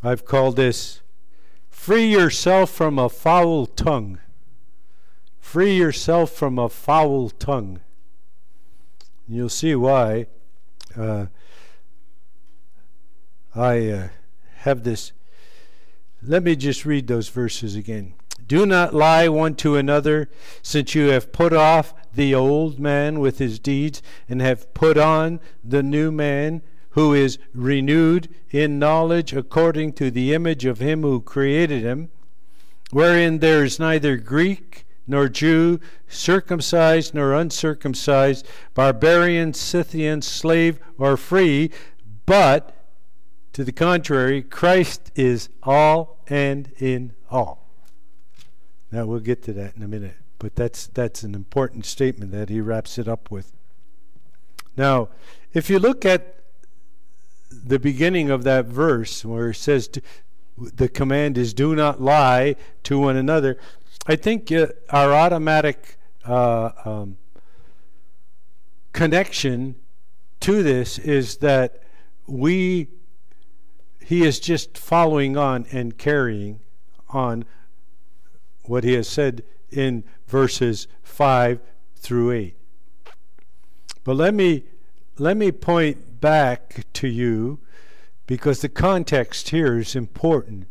[0.04, 1.02] I've called this
[1.70, 4.20] Free Yourself from a Foul Tongue.
[5.48, 7.80] Free yourself from a foul tongue.
[9.30, 10.28] You'll see why
[10.98, 11.28] uh,
[13.56, 14.08] I uh,
[14.58, 15.14] have this.
[16.22, 18.14] Let me just read those verses again.
[18.48, 20.30] Do not lie one to another,
[20.62, 25.40] since you have put off the old man with his deeds, and have put on
[25.64, 26.62] the new man
[26.92, 32.10] who is renewed in knowledge according to the image of him who created him,
[32.92, 41.70] wherein there is neither Greek nor Jew, circumcised nor uncircumcised, barbarian, Scythian, slave or free,
[42.26, 42.77] but
[43.58, 47.68] to the contrary, Christ is all and in all.
[48.92, 52.50] Now we'll get to that in a minute, but that's that's an important statement that
[52.50, 53.52] he wraps it up with.
[54.78, 55.10] Now,
[55.54, 56.36] if you look at
[57.50, 60.04] the beginning of that verse where it says to,
[60.56, 63.58] the command is do not lie to one another,
[64.06, 67.18] I think uh, our automatic uh, um,
[68.94, 69.78] connection
[70.42, 71.82] to this is that
[72.28, 72.90] we
[74.08, 76.62] he is just following on and carrying
[77.10, 77.44] on
[78.64, 81.60] what he has said in verses 5
[81.98, 82.56] through 8.
[84.06, 84.64] But let me
[85.18, 87.60] let me point back to you
[88.28, 90.68] because the context here is important.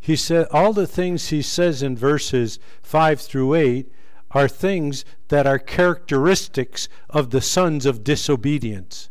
[0.00, 3.92] He said all the things he says in verses 5 through 8
[4.32, 9.10] are things that are characteristics of the sons of disobedience.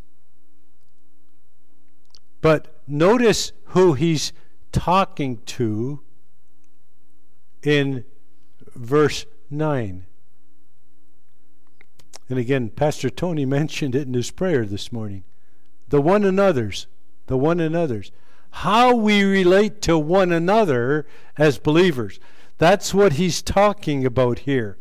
[2.42, 4.34] But notice who he's
[4.72, 6.02] talking to
[7.64, 8.04] in
[8.76, 10.06] verse 9.
[12.30, 15.24] And again, Pastor Tony mentioned it in his prayer this morning.
[15.90, 16.88] The one another's,
[17.28, 18.12] the one another's.
[18.52, 21.06] How we relate to one another
[21.38, 22.20] as believers.
[22.58, 24.78] That's what he's talking about here.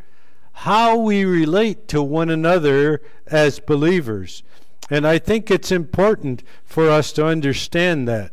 [0.52, 4.42] How we relate to one another as believers.
[4.91, 8.32] And I think it's important for us to understand that.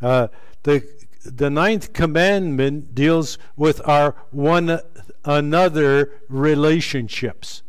[0.00, 0.28] Uh,
[0.62, 0.82] the
[1.24, 4.80] the ninth commandment deals with our one
[5.24, 7.62] another relationships.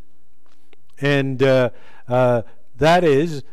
[1.00, 1.72] And uh,
[2.08, 2.44] uh,
[2.78, 3.44] that is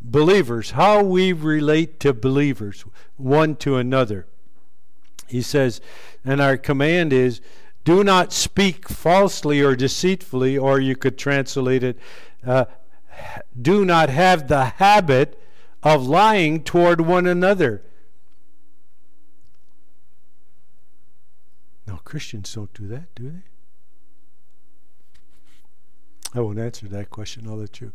[0.00, 2.84] believers, how we relate to believers,
[3.16, 4.26] one to another.
[5.28, 5.80] He says,
[6.24, 7.40] and our command is
[7.84, 11.98] do not speak falsely or deceitfully, or you could translate it,
[12.46, 12.66] uh,
[13.60, 15.40] do not have the habit
[15.82, 17.82] of lying toward one another
[21.86, 23.42] No, Christians don't do that, do they?
[26.34, 27.46] I won't answer that question.
[27.46, 27.92] I'll let you.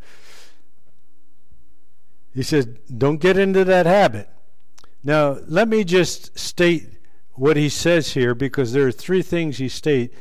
[2.33, 4.29] He says, don't get into that habit.
[5.03, 6.99] Now, let me just state
[7.33, 10.15] what he says here because there are three things he states.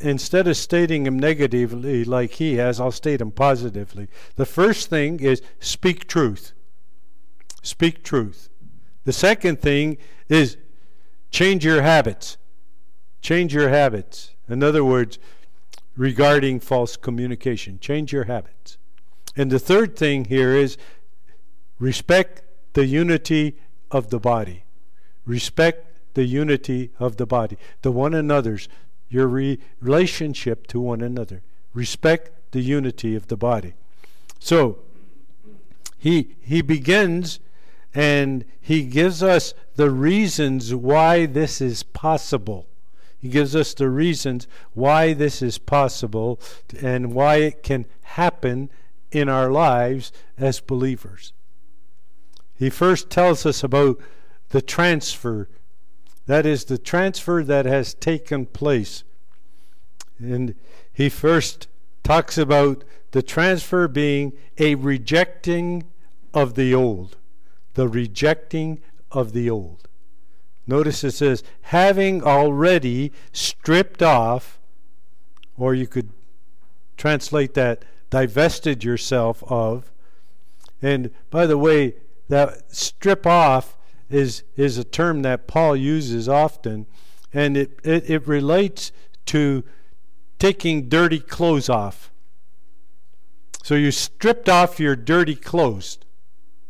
[0.00, 4.08] Instead of stating them negatively like he has, I'll state them positively.
[4.36, 6.52] The first thing is speak truth.
[7.62, 8.48] Speak truth.
[9.04, 9.98] The second thing
[10.28, 10.56] is
[11.30, 12.36] change your habits.
[13.20, 14.34] Change your habits.
[14.48, 15.18] In other words,
[15.96, 18.78] regarding false communication, change your habits.
[19.36, 20.76] And the third thing here is
[21.78, 22.42] respect
[22.72, 23.56] the unity
[23.90, 24.64] of the body.
[25.24, 28.68] Respect the unity of the body, the one another's,
[29.10, 31.42] your re- relationship to one another.
[31.74, 33.74] Respect the unity of the body.
[34.38, 34.78] So,
[35.98, 37.40] he, he begins
[37.92, 42.66] and he gives us the reasons why this is possible.
[43.18, 46.40] He gives us the reasons why this is possible
[46.80, 48.70] and why it can happen
[49.10, 51.32] in our lives as believers.
[52.54, 54.00] He first tells us about
[54.50, 55.48] the transfer.
[56.26, 59.04] That is the transfer that has taken place.
[60.18, 60.54] And
[60.92, 61.68] he first
[62.02, 65.84] talks about the transfer being a rejecting
[66.32, 67.16] of the old.
[67.74, 69.88] The rejecting of the old.
[70.66, 74.60] Notice it says, having already stripped off,
[75.56, 76.10] or you could
[76.96, 79.90] translate that, divested yourself of.
[80.82, 81.94] And by the way,
[82.28, 83.76] that strip off
[84.10, 86.86] is, is a term that Paul uses often,
[87.32, 88.92] and it, it, it relates
[89.26, 89.64] to
[90.38, 92.10] taking dirty clothes off.
[93.62, 95.98] So you stripped off your dirty clothes.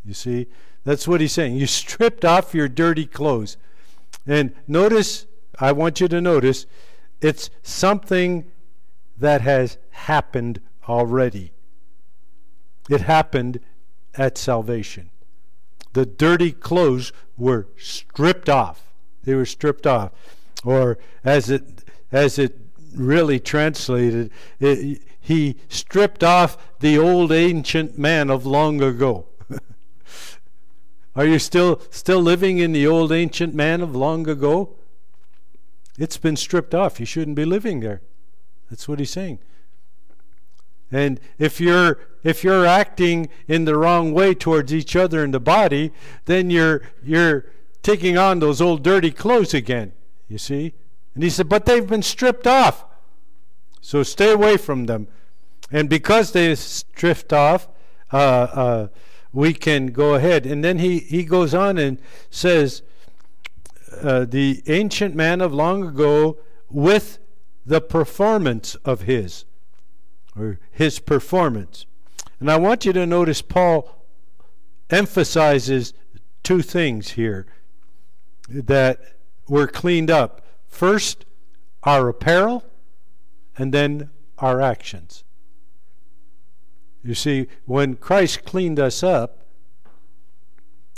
[0.05, 0.49] You see?
[0.85, 1.57] That's what he's saying.
[1.57, 3.57] You stripped off your dirty clothes.
[4.27, 5.27] And notice,
[5.59, 6.67] I want you to notice,
[7.21, 8.51] it's something
[9.19, 11.53] that has happened already.
[12.89, 13.61] It happened
[14.15, 15.11] at salvation.
[15.93, 18.83] The dirty clothes were stripped off.
[19.25, 20.13] They were stripped off.
[20.65, 22.59] Or as it as it
[22.95, 29.27] really translated, it, he stripped off the old ancient man of long ago.
[31.17, 34.77] Are you still still living in the old ancient man of long ago?
[35.99, 36.99] It's been stripped off.
[36.99, 38.01] You shouldn't be living there.
[38.71, 39.39] That's what he's saying.
[40.93, 45.41] And if you're if you're acting in the wrong way towards each other in the
[45.41, 45.93] body,
[46.27, 47.47] then you're you're
[47.83, 49.93] taking on those old dirty clothes again.
[50.29, 50.75] You see?
[51.15, 52.85] And he said, But they've been stripped off.
[53.81, 55.09] So stay away from them.
[55.71, 57.69] And because they stripped off,
[58.13, 58.89] uh, uh,
[59.33, 60.47] we can go ahead.
[60.47, 62.83] And then he, he goes on and says,
[64.01, 66.39] uh, The ancient man of long ago
[66.69, 67.19] with
[67.65, 69.45] the performance of his,
[70.37, 71.87] or his performance.
[72.39, 74.05] And I want you to notice Paul
[74.89, 75.93] emphasizes
[76.43, 77.47] two things here
[78.49, 79.01] that
[79.49, 80.45] were cleaned up.
[80.69, 81.25] First,
[81.83, 82.65] our apparel,
[83.57, 85.25] and then our actions.
[87.03, 89.45] You see, when Christ cleaned us up,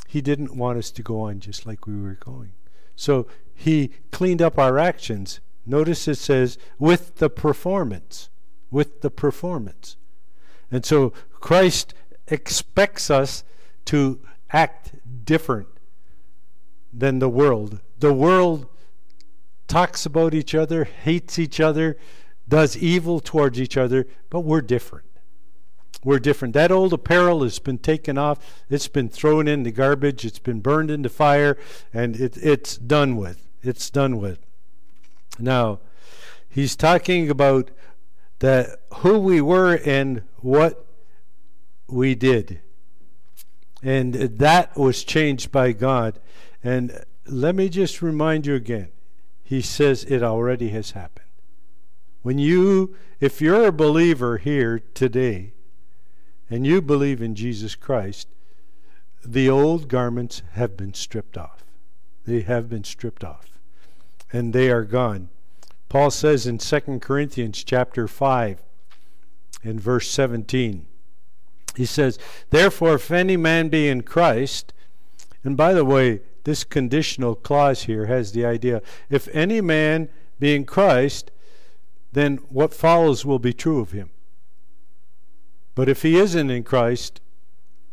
[0.09, 2.53] he didn't want us to go on just like we were going.
[2.97, 5.41] So he cleaned up our actions.
[5.64, 8.28] Notice it says, with the performance.
[8.72, 9.96] With the performance.
[10.72, 11.94] And so Christ
[12.26, 13.44] expects us
[13.84, 14.18] to
[14.50, 14.92] act
[15.24, 15.68] different
[16.92, 17.80] than the world.
[18.00, 18.66] The world
[19.68, 21.96] talks about each other, hates each other,
[22.48, 25.06] does evil towards each other, but we're different.
[26.04, 26.54] We're different.
[26.54, 28.64] That old apparel has been taken off.
[28.68, 30.24] It's been thrown in the garbage.
[30.24, 31.56] It's been burned into fire,
[31.94, 33.48] and it, it's done with.
[33.62, 34.40] It's done with.
[35.38, 35.78] Now,
[36.48, 37.70] he's talking about
[38.43, 40.84] that who we were and what
[41.86, 42.61] we did.
[43.84, 46.18] And that was changed by God.
[46.62, 48.88] And let me just remind you again.
[49.45, 51.28] He says it already has happened.
[52.22, 55.53] When you, if you're a believer here today,
[56.51, 58.26] and you believe in Jesus Christ,
[59.24, 61.62] the old garments have been stripped off.
[62.26, 63.61] They have been stripped off.
[64.32, 65.28] And they are gone.
[65.93, 68.62] Paul says in 2 Corinthians chapter 5
[69.62, 70.86] in verse 17
[71.76, 72.18] he says,
[72.49, 74.72] Therefore, if any man be in Christ,
[75.45, 78.80] and by the way, this conditional clause here has the idea
[79.11, 81.30] if any man be in Christ,
[82.11, 84.09] then what follows will be true of him.
[85.74, 87.20] But if he isn't in Christ,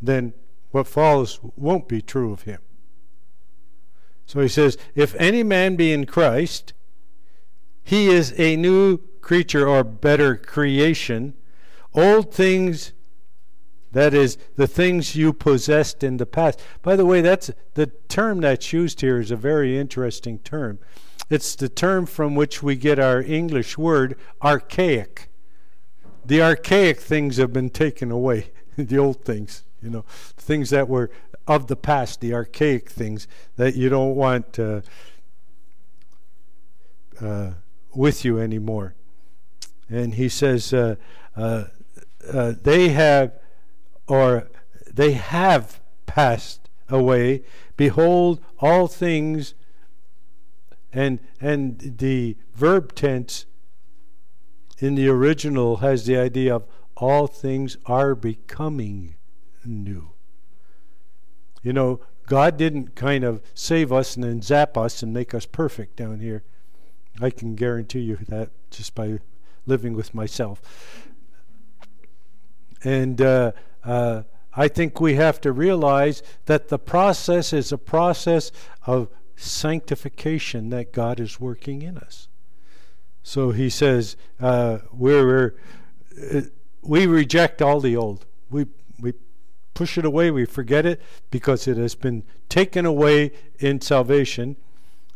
[0.02, 0.34] then
[0.72, 2.62] what follows won't be true of him.
[4.26, 6.72] So he says, If any man be in Christ,
[7.84, 11.34] he is a new creature or better creation.
[11.94, 12.94] Old things
[13.92, 16.60] that is, the things you possessed in the past.
[16.82, 20.80] By the way, that's the term that's used here is a very interesting term.
[21.30, 25.30] It's the term from which we get our English word archaic.
[26.26, 30.06] The archaic things have been taken away, the old things, you know,
[30.38, 31.10] things that were
[31.48, 34.82] of the past, the archaic things that you don't want uh,
[37.20, 37.52] uh,
[37.94, 38.96] with you anymore.
[39.90, 40.96] And he says, uh,
[41.36, 41.66] uh,
[42.32, 43.34] uh they have
[44.08, 44.50] or
[44.92, 47.44] they have passed away.
[47.78, 49.54] Behold, all things,
[50.92, 53.46] and and the verb tense
[54.80, 56.66] in the original has the idea of
[56.96, 59.16] all things are becoming
[59.66, 60.12] new.
[61.62, 65.46] You know, God didn't kind of save us and then zap us and make us
[65.46, 66.44] perfect down here.
[67.22, 69.20] I can guarantee you that just by
[69.66, 70.62] living with myself.
[72.84, 73.52] And uh,
[73.84, 78.52] uh, I think we have to realize that the process is a process
[78.86, 82.28] of sanctification that God is working in us.
[83.24, 85.56] So he says, uh, we're,
[86.34, 86.42] uh,
[86.82, 88.26] we reject all the old.
[88.50, 88.66] We,
[89.00, 89.14] we
[89.74, 94.58] push it away, we forget it because it has been taken away in salvation.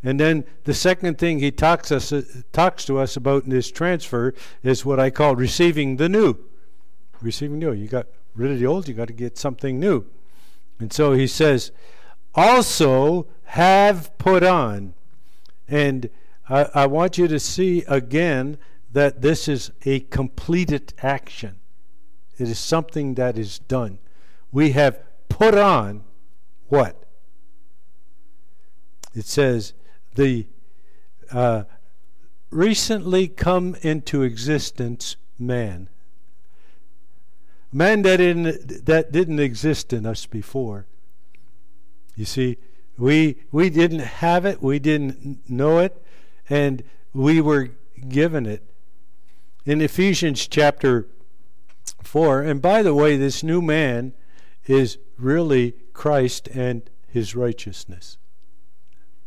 [0.04, 2.14] And then the second thing he talks us
[2.52, 6.38] talks to us about in this transfer is what I call receiving the new.
[7.22, 7.72] Receiving new.
[7.72, 10.06] You got rid of the old, you got to get something new.
[10.80, 11.72] And so he says,
[12.36, 14.94] also have put on.
[15.68, 16.10] And
[16.50, 18.58] I, I want you to see again
[18.92, 21.60] that this is a completed action.
[22.38, 24.00] It is something that is done.
[24.52, 25.00] We have
[25.30, 26.04] put on
[26.68, 27.06] what?
[29.16, 29.74] It says,
[30.16, 30.48] the
[31.32, 31.64] uh,
[32.50, 35.90] recently come into existence man
[37.74, 40.86] man that didn't, that didn't exist in us before.
[42.16, 42.58] You see,
[42.98, 46.00] we we didn't have it, we didn't know it,
[46.48, 47.72] and we were
[48.08, 48.64] given it.
[49.66, 51.08] In Ephesians chapter
[52.04, 54.14] 4, and by the way, this new man
[54.68, 58.18] is really Christ and his righteousness.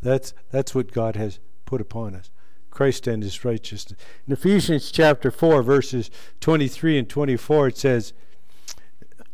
[0.02, 2.30] That's that's what God has put upon us.
[2.70, 3.98] Christ and his righteousness.
[4.26, 8.12] In Ephesians chapter 4 verses 23 and 24 it says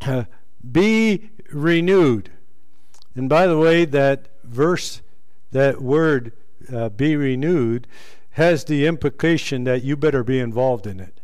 [0.72, 2.30] be renewed.
[3.14, 5.02] And by the way, that verse,
[5.50, 6.32] that word,
[6.72, 7.86] uh, be renewed,
[8.32, 11.20] has the implication that you better be involved in it.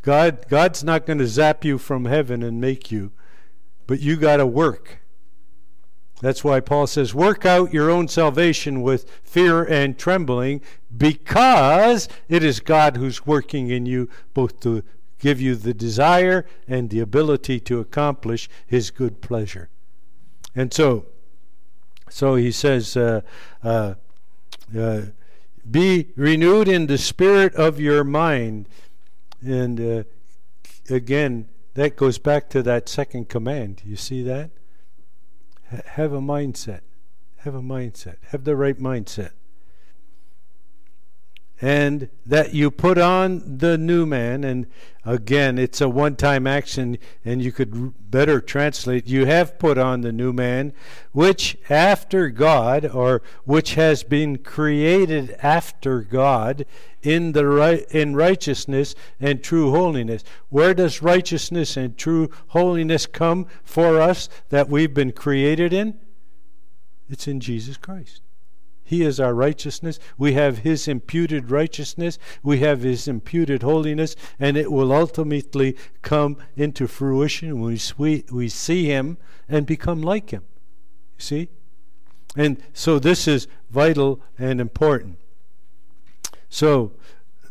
[0.00, 3.12] God God's not going to zap you from heaven and make you,
[3.86, 5.00] but you got to work.
[6.20, 10.60] That's why Paul says, Work out your own salvation with fear and trembling,
[10.96, 14.82] because it is God who's working in you both to
[15.18, 19.68] give you the desire and the ability to accomplish his good pleasure.
[20.54, 21.06] And so,
[22.08, 23.20] so he says, uh,
[23.62, 23.94] uh,
[24.76, 25.02] uh,
[25.70, 28.68] Be renewed in the spirit of your mind.
[29.44, 30.02] And uh,
[30.90, 33.82] again, that goes back to that second command.
[33.84, 34.50] You see that?
[35.70, 36.80] Have a mindset.
[37.38, 38.16] Have a mindset.
[38.28, 39.30] Have the right mindset.
[41.60, 44.66] And that you put on the new man, and
[45.04, 50.02] again, it's a one time action, and you could better translate you have put on
[50.02, 50.72] the new man,
[51.10, 56.64] which after God, or which has been created after God
[57.02, 60.22] in, the right, in righteousness and true holiness.
[60.50, 65.98] Where does righteousness and true holiness come for us that we've been created in?
[67.08, 68.20] It's in Jesus Christ.
[68.88, 69.98] He is our righteousness.
[70.16, 72.18] We have His imputed righteousness.
[72.42, 74.16] We have His imputed holiness.
[74.40, 80.30] And it will ultimately come into fruition when we, we see Him and become like
[80.30, 80.44] Him.
[81.18, 81.48] You see?
[82.34, 85.18] And so this is vital and important.
[86.48, 86.92] So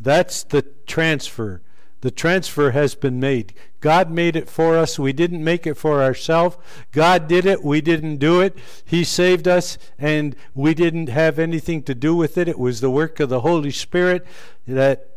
[0.00, 1.62] that's the transfer.
[2.00, 3.54] The transfer has been made.
[3.80, 4.98] God made it for us.
[4.98, 6.56] We didn't make it for ourselves.
[6.92, 7.64] God did it.
[7.64, 8.56] We didn't do it.
[8.84, 12.48] He saved us, and we didn't have anything to do with it.
[12.48, 14.24] It was the work of the Holy Spirit
[14.66, 15.08] that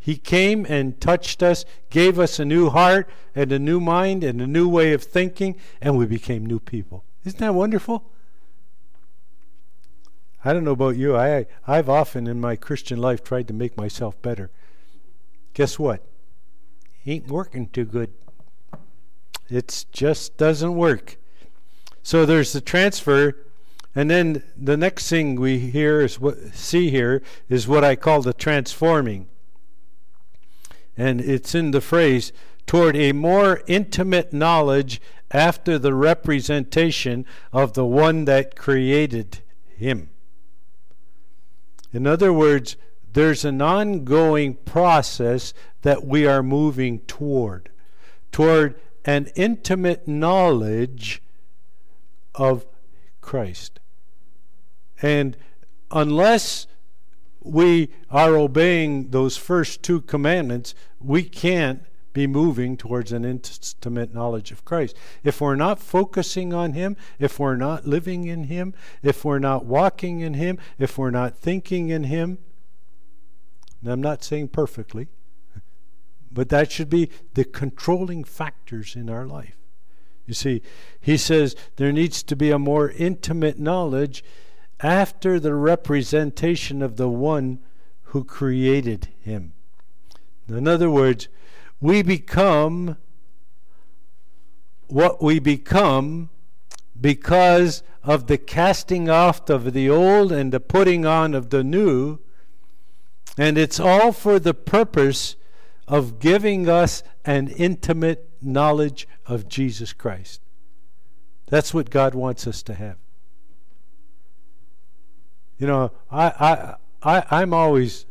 [0.00, 4.40] He came and touched us, gave us a new heart and a new mind and
[4.40, 7.04] a new way of thinking, and we became new people.
[7.24, 8.10] Isn't that wonderful?
[10.44, 11.16] I don't know about you.
[11.16, 14.50] I I've often in my Christian life tried to make myself better.
[15.54, 16.04] Guess what?
[17.06, 18.12] Ain't working too good.
[19.48, 21.16] It just doesn't work.
[22.02, 23.36] So there's the transfer,
[23.94, 28.22] and then the next thing we hear is what see here is what I call
[28.22, 29.28] the transforming.
[30.96, 32.32] And it's in the phrase
[32.66, 35.00] toward a more intimate knowledge
[35.30, 39.40] after the representation of the one that created
[39.76, 40.10] him.
[41.92, 42.76] In other words,
[43.14, 47.70] there's an ongoing process that we are moving toward,
[48.32, 51.22] toward an intimate knowledge
[52.34, 52.66] of
[53.20, 53.80] Christ.
[55.00, 55.36] And
[55.90, 56.66] unless
[57.40, 64.50] we are obeying those first two commandments, we can't be moving towards an intimate knowledge
[64.50, 64.96] of Christ.
[65.22, 69.66] If we're not focusing on Him, if we're not living in Him, if we're not
[69.66, 72.38] walking in Him, if we're not thinking in Him,
[73.84, 75.08] and I'm not saying perfectly,
[76.32, 79.58] but that should be the controlling factors in our life.
[80.26, 80.62] You see,
[80.98, 84.24] he says there needs to be a more intimate knowledge
[84.80, 87.58] after the representation of the one
[88.04, 89.52] who created him.
[90.48, 91.28] In other words,
[91.78, 92.96] we become
[94.86, 96.30] what we become
[96.98, 102.18] because of the casting off of the old and the putting on of the new
[103.36, 105.36] and it's all for the purpose
[105.86, 110.40] of giving us an intimate knowledge of Jesus Christ.
[111.46, 112.96] That's what God wants us to have.
[115.58, 118.06] You know, I, I, I, I'm always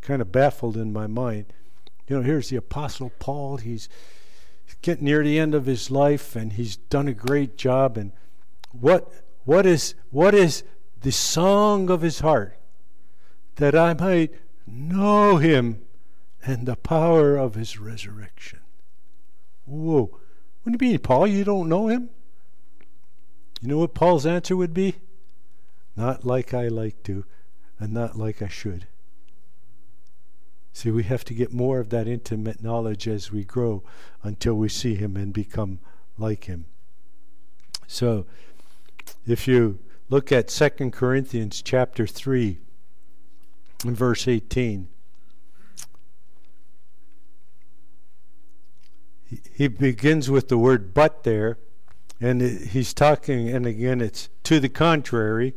[0.00, 1.46] kind of baffled in my mind.
[2.08, 3.56] You know, here's the Apostle Paul.
[3.58, 3.88] He's
[4.80, 7.96] getting near the end of his life, and he's done a great job.
[7.96, 8.12] And
[8.72, 9.12] what,
[9.44, 10.62] what is, what is
[11.00, 12.56] the song of his heart?
[13.56, 14.32] That I might
[14.66, 15.80] know him
[16.44, 18.60] and the power of his resurrection.
[19.64, 20.18] Whoa.
[20.62, 21.26] What do you mean, Paul?
[21.26, 22.10] You don't know him?
[23.60, 24.96] You know what Paul's answer would be?
[25.96, 27.24] Not like I like to,
[27.78, 28.86] and not like I should.
[30.72, 33.82] See, we have to get more of that intimate knowledge as we grow
[34.22, 35.78] until we see him and become
[36.18, 36.66] like him.
[37.86, 38.26] So,
[39.26, 39.78] if you
[40.10, 42.58] look at 2 Corinthians chapter 3,
[43.88, 44.88] in verse 18.
[49.52, 51.58] He, begins with the word but there,
[52.20, 55.54] and he's talking, and again, it's to the contrary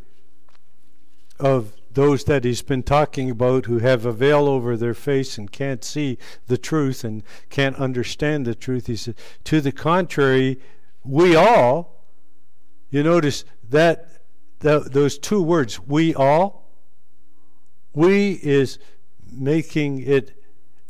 [1.39, 5.51] of those that he's been talking about who have a veil over their face and
[5.51, 6.17] can't see
[6.47, 8.87] the truth and can't understand the truth.
[8.87, 9.15] He said,
[9.45, 10.59] to the contrary,
[11.03, 12.05] we all,
[12.89, 14.21] you notice that,
[14.59, 16.58] that those two words, we all,
[17.99, 18.79] we is
[19.29, 20.31] making it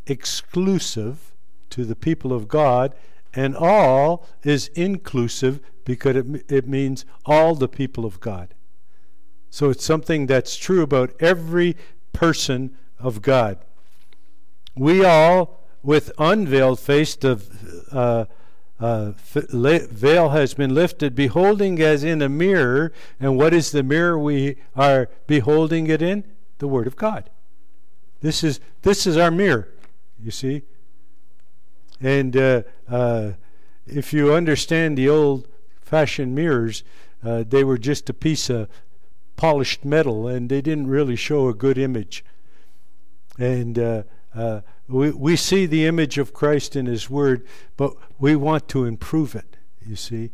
[0.06, 1.34] exclusive
[1.70, 2.94] to the people of God,
[3.34, 8.54] and all is inclusive because it, it means all the people of God.
[9.50, 11.76] So it's something that's true about every
[12.12, 13.58] person of God.
[14.76, 17.42] We all, with unveiled face, the
[17.90, 18.26] uh,
[18.78, 22.92] uh, veil has been lifted, beholding as in a mirror.
[23.18, 26.22] And what is the mirror we are beholding it in?
[26.60, 27.30] The Word of God.
[28.20, 29.68] This is this is our mirror,
[30.22, 30.62] you see.
[32.00, 33.32] And uh, uh,
[33.86, 36.84] if you understand the old-fashioned mirrors,
[37.24, 38.68] uh, they were just a piece of
[39.36, 42.24] polished metal, and they didn't really show a good image.
[43.38, 44.02] And uh,
[44.34, 47.46] uh, we, we see the image of Christ in His Word,
[47.78, 49.56] but we want to improve it,
[49.86, 50.30] you see.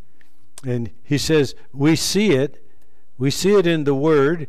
[0.64, 2.64] And He says, we see it,
[3.16, 4.49] we see it in the Word.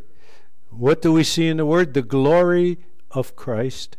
[0.70, 1.93] What do we see in the Word?
[1.93, 2.80] The glory
[3.11, 3.97] of Christ,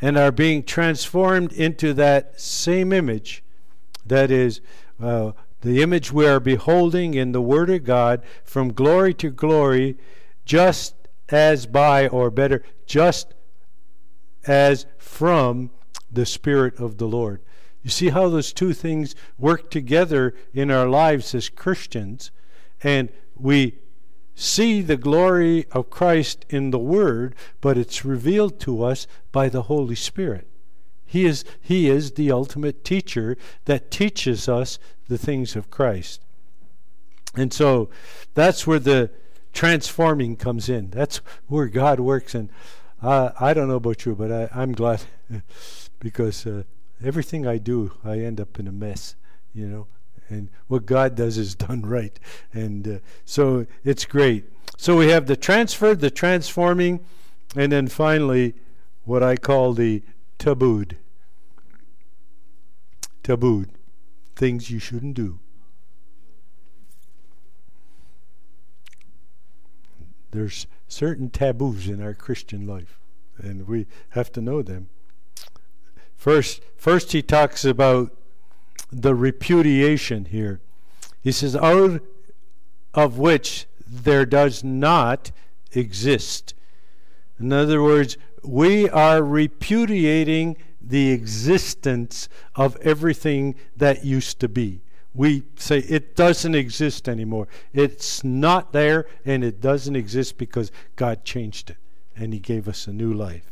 [0.00, 3.42] and are being transformed into that same image
[4.04, 4.60] that is
[5.00, 5.32] uh,
[5.62, 9.96] the image we are beholding in the Word of God from glory to glory,
[10.44, 10.94] just
[11.28, 13.34] as by, or better, just
[14.46, 15.70] as from
[16.10, 17.42] the Spirit of the Lord.
[17.82, 22.30] You see how those two things work together in our lives as Christians,
[22.82, 23.78] and we
[24.36, 29.62] see the glory of Christ in the Word, but it's revealed to us by the
[29.62, 30.46] Holy Spirit.
[31.06, 34.78] He is, he is the ultimate teacher that teaches us
[35.08, 36.20] the things of Christ.
[37.34, 37.88] And so
[38.34, 39.10] that's where the
[39.52, 40.90] transforming comes in.
[40.90, 42.34] That's where God works.
[42.34, 42.50] And
[43.00, 45.02] uh, I don't know about you, but I, I'm glad
[45.98, 46.64] because uh,
[47.02, 49.16] everything I do, I end up in a mess,
[49.54, 49.86] you know.
[50.28, 52.18] And what God does is done right.
[52.52, 54.44] And uh, so it's great.
[54.76, 57.04] So we have the transfer, the transforming,
[57.54, 58.54] and then finally
[59.04, 60.02] what I call the
[60.38, 60.96] tabooed.
[63.22, 63.70] Tabooed.
[64.34, 65.38] Things you shouldn't do.
[70.32, 72.98] There's certain taboos in our Christian life,
[73.38, 74.88] and we have to know them.
[76.14, 78.12] First, first he talks about
[78.90, 80.60] the repudiation here.
[81.22, 82.00] He says, out
[82.94, 85.32] of which there does not
[85.72, 86.54] exist.
[87.38, 94.82] In other words, we are repudiating the existence of everything that used to be
[95.16, 97.48] we say it doesn't exist anymore.
[97.72, 101.78] It's not there and it doesn't exist because God changed it
[102.14, 103.50] and He gave us a new life.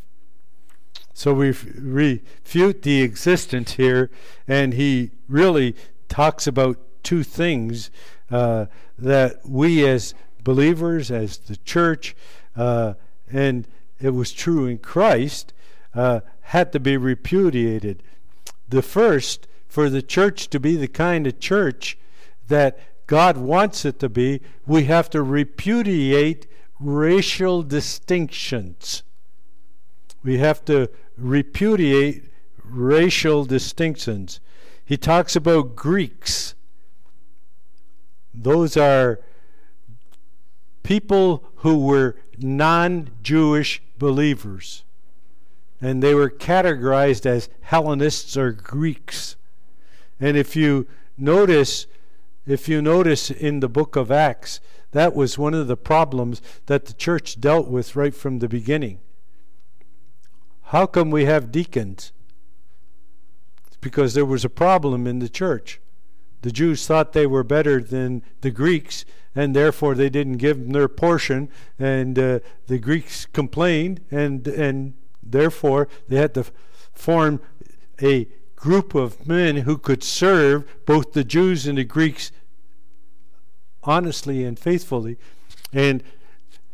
[1.15, 4.11] So we refute the existence here,
[4.49, 5.77] and He really
[6.09, 7.91] talks about two things
[8.31, 8.67] uh,
[8.99, 12.17] that we as believers, as the church,
[12.57, 12.95] uh,
[13.31, 13.67] and
[14.01, 15.53] it was true in Christ,
[15.95, 18.03] uh, had to be repudiated.
[18.69, 21.97] The first for the church to be the kind of church
[22.49, 26.47] that God wants it to be, we have to repudiate
[26.81, 29.03] racial distinctions.
[30.23, 32.25] We have to repudiate
[32.65, 34.41] racial distinctions.
[34.85, 36.55] He talks about Greeks.
[38.35, 39.21] Those are
[40.83, 44.85] people who were non Jewish believers.
[45.81, 49.37] And they were categorized as Hellenists or Greeks.
[50.21, 50.87] And if you
[51.19, 51.87] notice,
[52.47, 54.61] if you notice in the book of Acts,
[54.93, 59.01] that was one of the problems that the church dealt with right from the beginning.
[60.69, 62.13] How come we have deacons?
[63.67, 65.81] It's because there was a problem in the church.
[66.43, 69.05] The Jews thought they were better than the Greeks,
[69.35, 71.49] and therefore they didn't give them their portion,
[71.79, 76.45] and uh, the Greeks complained, and and therefore they had to
[76.93, 77.41] form
[78.03, 82.33] a group of men who could serve both the Jews and the Greeks
[83.83, 85.19] honestly and faithfully.
[85.73, 86.03] And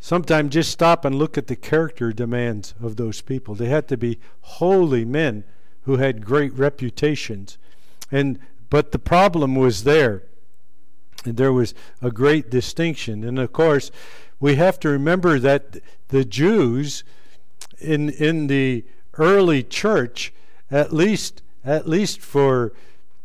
[0.00, 3.54] sometimes just stop and look at the character demands of those people.
[3.54, 5.44] They had to be holy men
[5.82, 7.58] who had great reputations.
[8.10, 8.38] And
[8.70, 10.24] but the problem was there.
[11.24, 13.24] And there was a great distinction.
[13.24, 13.90] And of course,
[14.40, 15.76] we have to remember that
[16.08, 17.04] the Jews
[17.78, 18.84] in in the
[19.18, 20.32] early church
[20.70, 22.72] at least at least for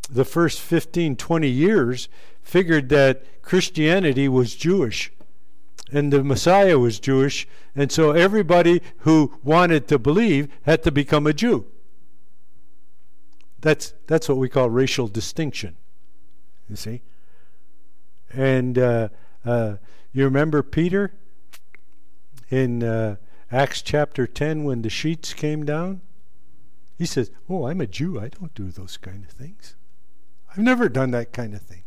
[0.09, 2.09] the first 15, 20 years,
[2.43, 5.11] figured that Christianity was Jewish
[5.91, 11.28] and the Messiah was Jewish, and so everybody who wanted to believe had to become
[11.28, 11.65] a Jew.
[13.59, 15.76] That's that's what we call racial distinction.
[16.69, 17.01] You see,
[18.32, 19.09] and uh,
[19.45, 19.76] uh,
[20.11, 21.13] you remember Peter
[22.49, 23.17] in uh,
[23.51, 26.01] Acts chapter 10 when the sheets came down?
[26.97, 28.19] He says, Oh, I'm a Jew.
[28.19, 29.76] I don't do those kind of things.
[30.49, 31.84] I've never done that kind of thing.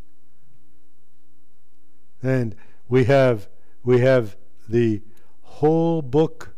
[2.22, 2.54] And
[2.88, 3.48] we have
[3.88, 4.36] we have
[4.68, 5.00] the
[5.40, 6.54] whole book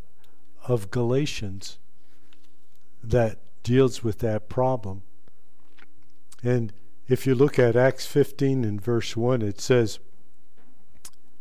[0.66, 1.78] of Galatians
[3.04, 5.02] that deals with that problem.
[6.42, 6.72] And
[7.06, 10.00] if you look at Acts 15 and verse 1, it says,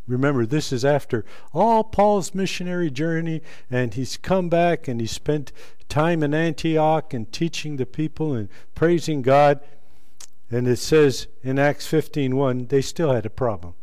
[0.06, 1.26] Remember, this is after
[1.56, 5.52] all Paul's missionary journey, and he's come back and he spent
[5.88, 9.60] time in Antioch and teaching the people and praising God.
[10.52, 13.74] And it says in Acts 15:1, they still had a problem.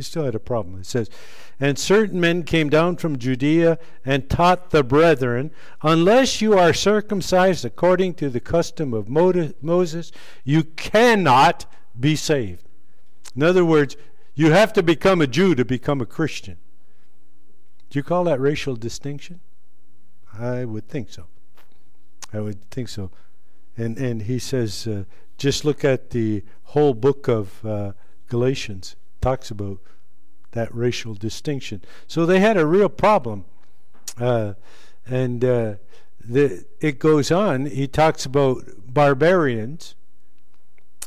[0.00, 0.80] They still had a problem.
[0.80, 1.10] It says,
[1.60, 5.50] And certain men came down from Judea and taught the brethren,
[5.82, 10.10] Unless you are circumcised according to the custom of Moses,
[10.42, 11.66] you cannot
[12.00, 12.64] be saved.
[13.36, 13.94] In other words,
[14.34, 16.56] you have to become a Jew to become a Christian.
[17.90, 19.40] Do you call that racial distinction?
[20.32, 21.26] I would think so.
[22.32, 23.10] I would think so.
[23.76, 25.04] And and he says, uh,
[25.36, 26.42] just look at the
[26.72, 27.92] whole book of uh,
[28.30, 28.96] Galatians.
[29.20, 29.78] Talks about
[30.52, 31.82] that racial distinction.
[32.06, 33.44] So they had a real problem.
[34.18, 34.54] Uh,
[35.06, 35.74] and uh,
[36.22, 37.66] the, it goes on.
[37.66, 39.94] He talks about barbarians,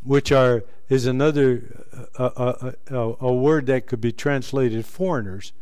[0.03, 1.85] which are is another
[2.17, 5.53] a, a, a, a word that could be translated foreigners.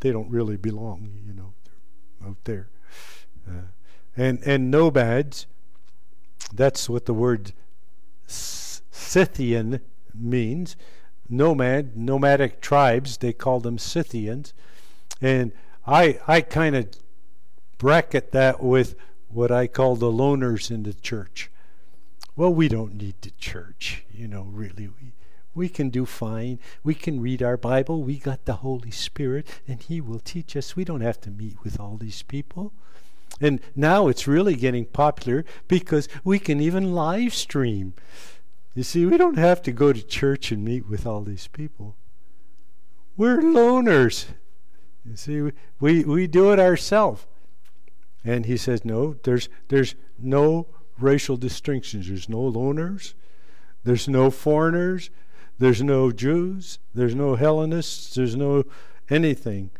[0.00, 1.52] They don't really belong, you know,
[2.24, 2.68] out there.
[3.48, 3.68] Uh,
[4.16, 5.46] and and nomads.
[6.52, 7.52] That's what the word
[8.26, 9.80] Scythian
[10.14, 10.76] means.
[11.28, 13.18] Nomad, nomadic tribes.
[13.18, 14.52] They call them Scythians,
[15.20, 15.52] and
[15.86, 16.88] I I kind of
[17.78, 18.94] bracket that with
[19.28, 21.50] what I call the loners in the church.
[22.36, 24.42] Well, we don't need the church, you know.
[24.42, 25.12] Really, we
[25.54, 26.58] we can do fine.
[26.82, 28.02] We can read our Bible.
[28.02, 30.76] We got the Holy Spirit, and He will teach us.
[30.76, 32.72] We don't have to meet with all these people.
[33.40, 37.94] And now it's really getting popular because we can even live stream.
[38.74, 41.96] You see, we don't have to go to church and meet with all these people.
[43.16, 44.26] We're loners.
[45.04, 45.50] You see,
[45.80, 47.26] we, we do it ourselves.
[48.24, 50.68] And he says, no, there's, there's no
[50.98, 52.08] racial distinctions.
[52.08, 53.14] There's no loners.
[53.84, 55.10] There's no foreigners.
[55.58, 58.64] There's no Jews, there's no Hellenists, there's no
[59.08, 59.70] anything.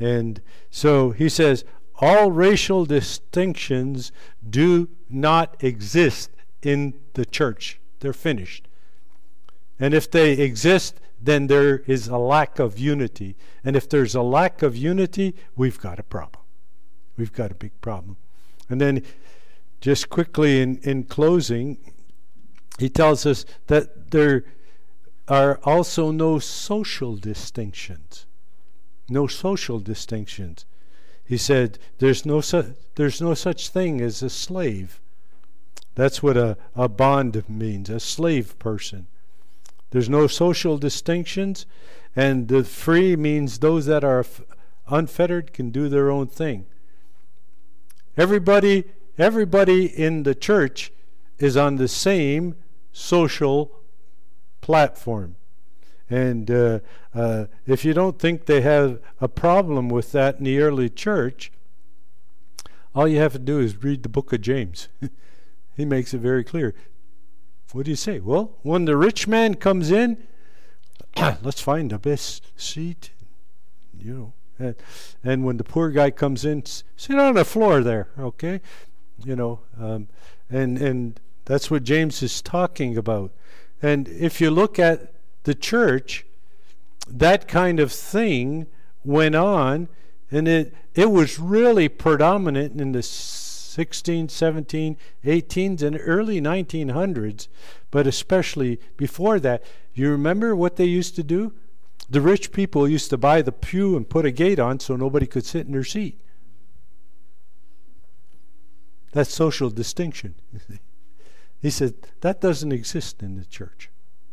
[0.00, 1.64] And so he says,
[1.96, 4.10] all racial distinctions
[4.48, 6.30] do not exist
[6.62, 7.79] in the church.
[8.00, 8.66] They're finished.
[9.78, 13.36] And if they exist, then there is a lack of unity.
[13.64, 16.42] And if there's a lack of unity, we've got a problem.
[17.16, 18.16] We've got a big problem.
[18.68, 19.02] And then,
[19.80, 21.78] just quickly in, in closing,
[22.78, 24.44] he tells us that there
[25.28, 28.26] are also no social distinctions.
[29.08, 30.64] No social distinctions.
[31.24, 35.00] He said, there's no, su- there's no such thing as a slave.
[35.94, 39.06] That's what a, a bond means, a slave person.
[39.90, 41.66] There's no social distinctions,
[42.14, 44.24] and the free means those that are
[44.88, 46.66] unfettered can do their own thing.
[48.16, 48.84] Everybody,
[49.18, 50.92] everybody in the church
[51.38, 52.56] is on the same
[52.92, 53.72] social
[54.60, 55.36] platform.
[56.08, 56.80] And uh,
[57.14, 61.52] uh, if you don't think they have a problem with that in the early church,
[62.94, 64.88] all you have to do is read the book of James.
[65.80, 66.74] he makes it very clear.
[67.72, 68.20] What do you say?
[68.20, 70.26] Well, when the rich man comes in,
[71.16, 73.10] let's find the best seat,
[73.98, 74.32] you know.
[74.58, 74.74] And,
[75.24, 78.60] and when the poor guy comes in, sit on the floor there, okay?
[79.24, 80.08] You know, um,
[80.50, 83.32] and and that's what James is talking about.
[83.80, 85.14] And if you look at
[85.44, 86.26] the church,
[87.08, 88.66] that kind of thing
[89.02, 89.88] went on,
[90.30, 93.02] and it, it was really predominant in the
[93.70, 97.48] 16, 17, 18s, and early 1900s,
[97.90, 99.62] but especially before that.
[99.94, 101.52] You remember what they used to do?
[102.08, 105.26] The rich people used to buy the pew and put a gate on so nobody
[105.26, 106.20] could sit in their seat.
[109.12, 110.34] That's social distinction.
[111.62, 113.90] He said, that doesn't exist in the church.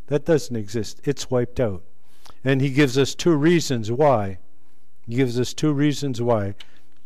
[0.07, 1.01] That doesn't exist.
[1.03, 1.83] It's wiped out.
[2.43, 4.39] And he gives us two reasons why.
[5.05, 6.55] He gives us two reasons why.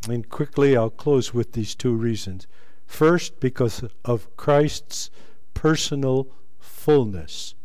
[0.09, 2.47] And quickly I'll close with these two reasons.
[2.85, 5.09] First, because of Christ's
[5.53, 6.27] personal
[6.59, 7.55] fullness.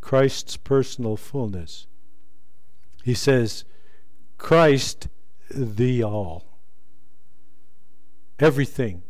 [0.00, 1.86] Christ's personal fullness.
[3.02, 3.64] He says,
[4.36, 5.08] Christ
[5.50, 6.44] the all.
[8.38, 9.02] Everything.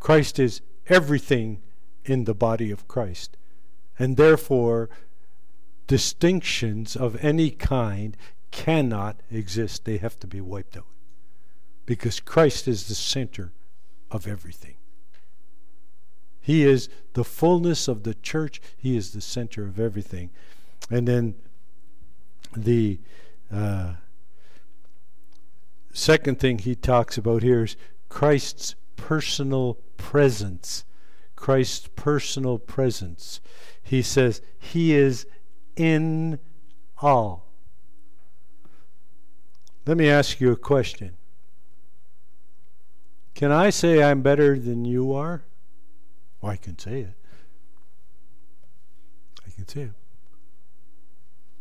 [0.00, 1.62] Christ is everything
[2.04, 3.36] in the body of Christ.
[3.98, 4.90] And therefore,
[5.86, 8.16] distinctions of any kind
[8.50, 9.84] cannot exist.
[9.84, 10.86] They have to be wiped out.
[11.86, 13.52] Because Christ is the center
[14.10, 14.76] of everything.
[16.40, 18.60] He is the fullness of the church.
[18.76, 20.30] He is the center of everything.
[20.90, 21.34] And then
[22.54, 23.00] the
[23.50, 23.94] uh,
[25.92, 27.76] second thing he talks about here is
[28.08, 30.84] Christ's personal presence.
[31.34, 33.40] Christ's personal presence.
[33.82, 35.26] He says, He is
[35.76, 36.38] in
[37.00, 37.46] all.
[39.86, 41.16] Let me ask you a question.
[43.34, 45.42] Can I say I'm better than you are?
[46.40, 47.14] Well, I can say it.
[49.46, 49.90] I can say it.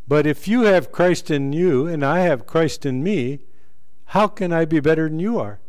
[0.07, 3.39] But if you have Christ in you and I have Christ in me,
[4.05, 5.59] how can I be better than you are?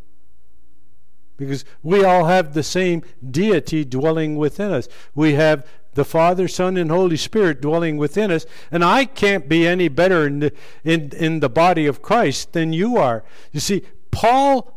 [1.36, 4.88] Because we all have the same deity dwelling within us.
[5.14, 9.66] We have the Father, Son, and Holy Spirit dwelling within us, and I can't be
[9.66, 10.52] any better in the,
[10.82, 13.24] in, in the body of Christ than you are.
[13.52, 14.73] You see, Paul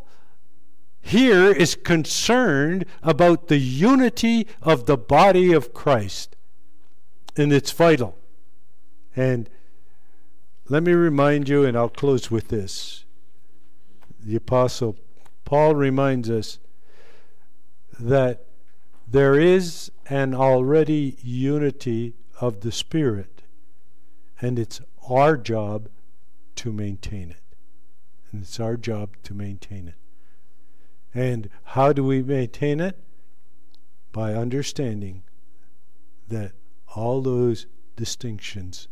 [1.08, 6.36] here is concerned about the unity of the body of Christ,
[7.36, 8.18] and it's vital.
[9.16, 9.50] And
[10.68, 13.06] let me remind you, and I'll close with this.
[14.20, 14.98] The Apostle
[15.46, 16.60] Paul reminds us
[17.98, 18.46] that
[19.08, 23.44] there is an already unity of the Spirit,
[24.42, 25.88] and it's our job
[26.56, 27.42] to maintain it.
[28.32, 29.96] And it's our job to maintain it.
[31.18, 32.96] And how do we maintain it?
[34.12, 35.24] By understanding
[36.28, 36.52] that
[36.96, 37.66] all those
[37.96, 38.88] distinctions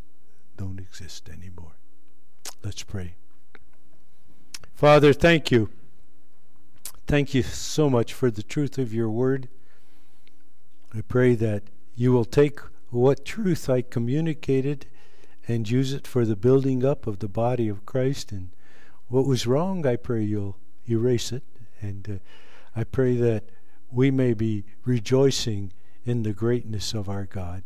[0.58, 1.78] don't exist anymore.
[2.64, 3.14] Let's pray.
[4.74, 5.70] Father, thank you.
[7.06, 9.48] Thank you so much for the truth of your word.
[10.96, 11.62] I pray that
[11.94, 12.60] you will take
[12.90, 14.88] what truth I communicated
[15.48, 18.32] and use it for the building up of the body of Christ.
[18.32, 18.50] And
[19.10, 20.58] what was wrong, I pray you'll
[20.90, 21.44] erase it.
[21.86, 23.44] And uh, I pray that
[23.92, 25.72] we may be rejoicing
[26.04, 27.64] in the greatness of our God.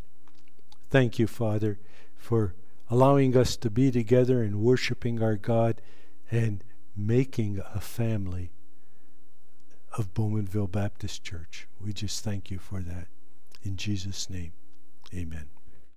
[0.90, 1.80] Thank you, Father,
[2.16, 2.56] for
[2.90, 5.82] allowing us to be together and worshiping our God
[6.32, 6.64] and
[6.96, 8.52] making a family
[9.98, 11.68] of Bowmanville Baptist Church.
[11.80, 13.08] We just thank you for that.
[13.64, 14.54] In Jesus' name,
[15.14, 15.59] amen.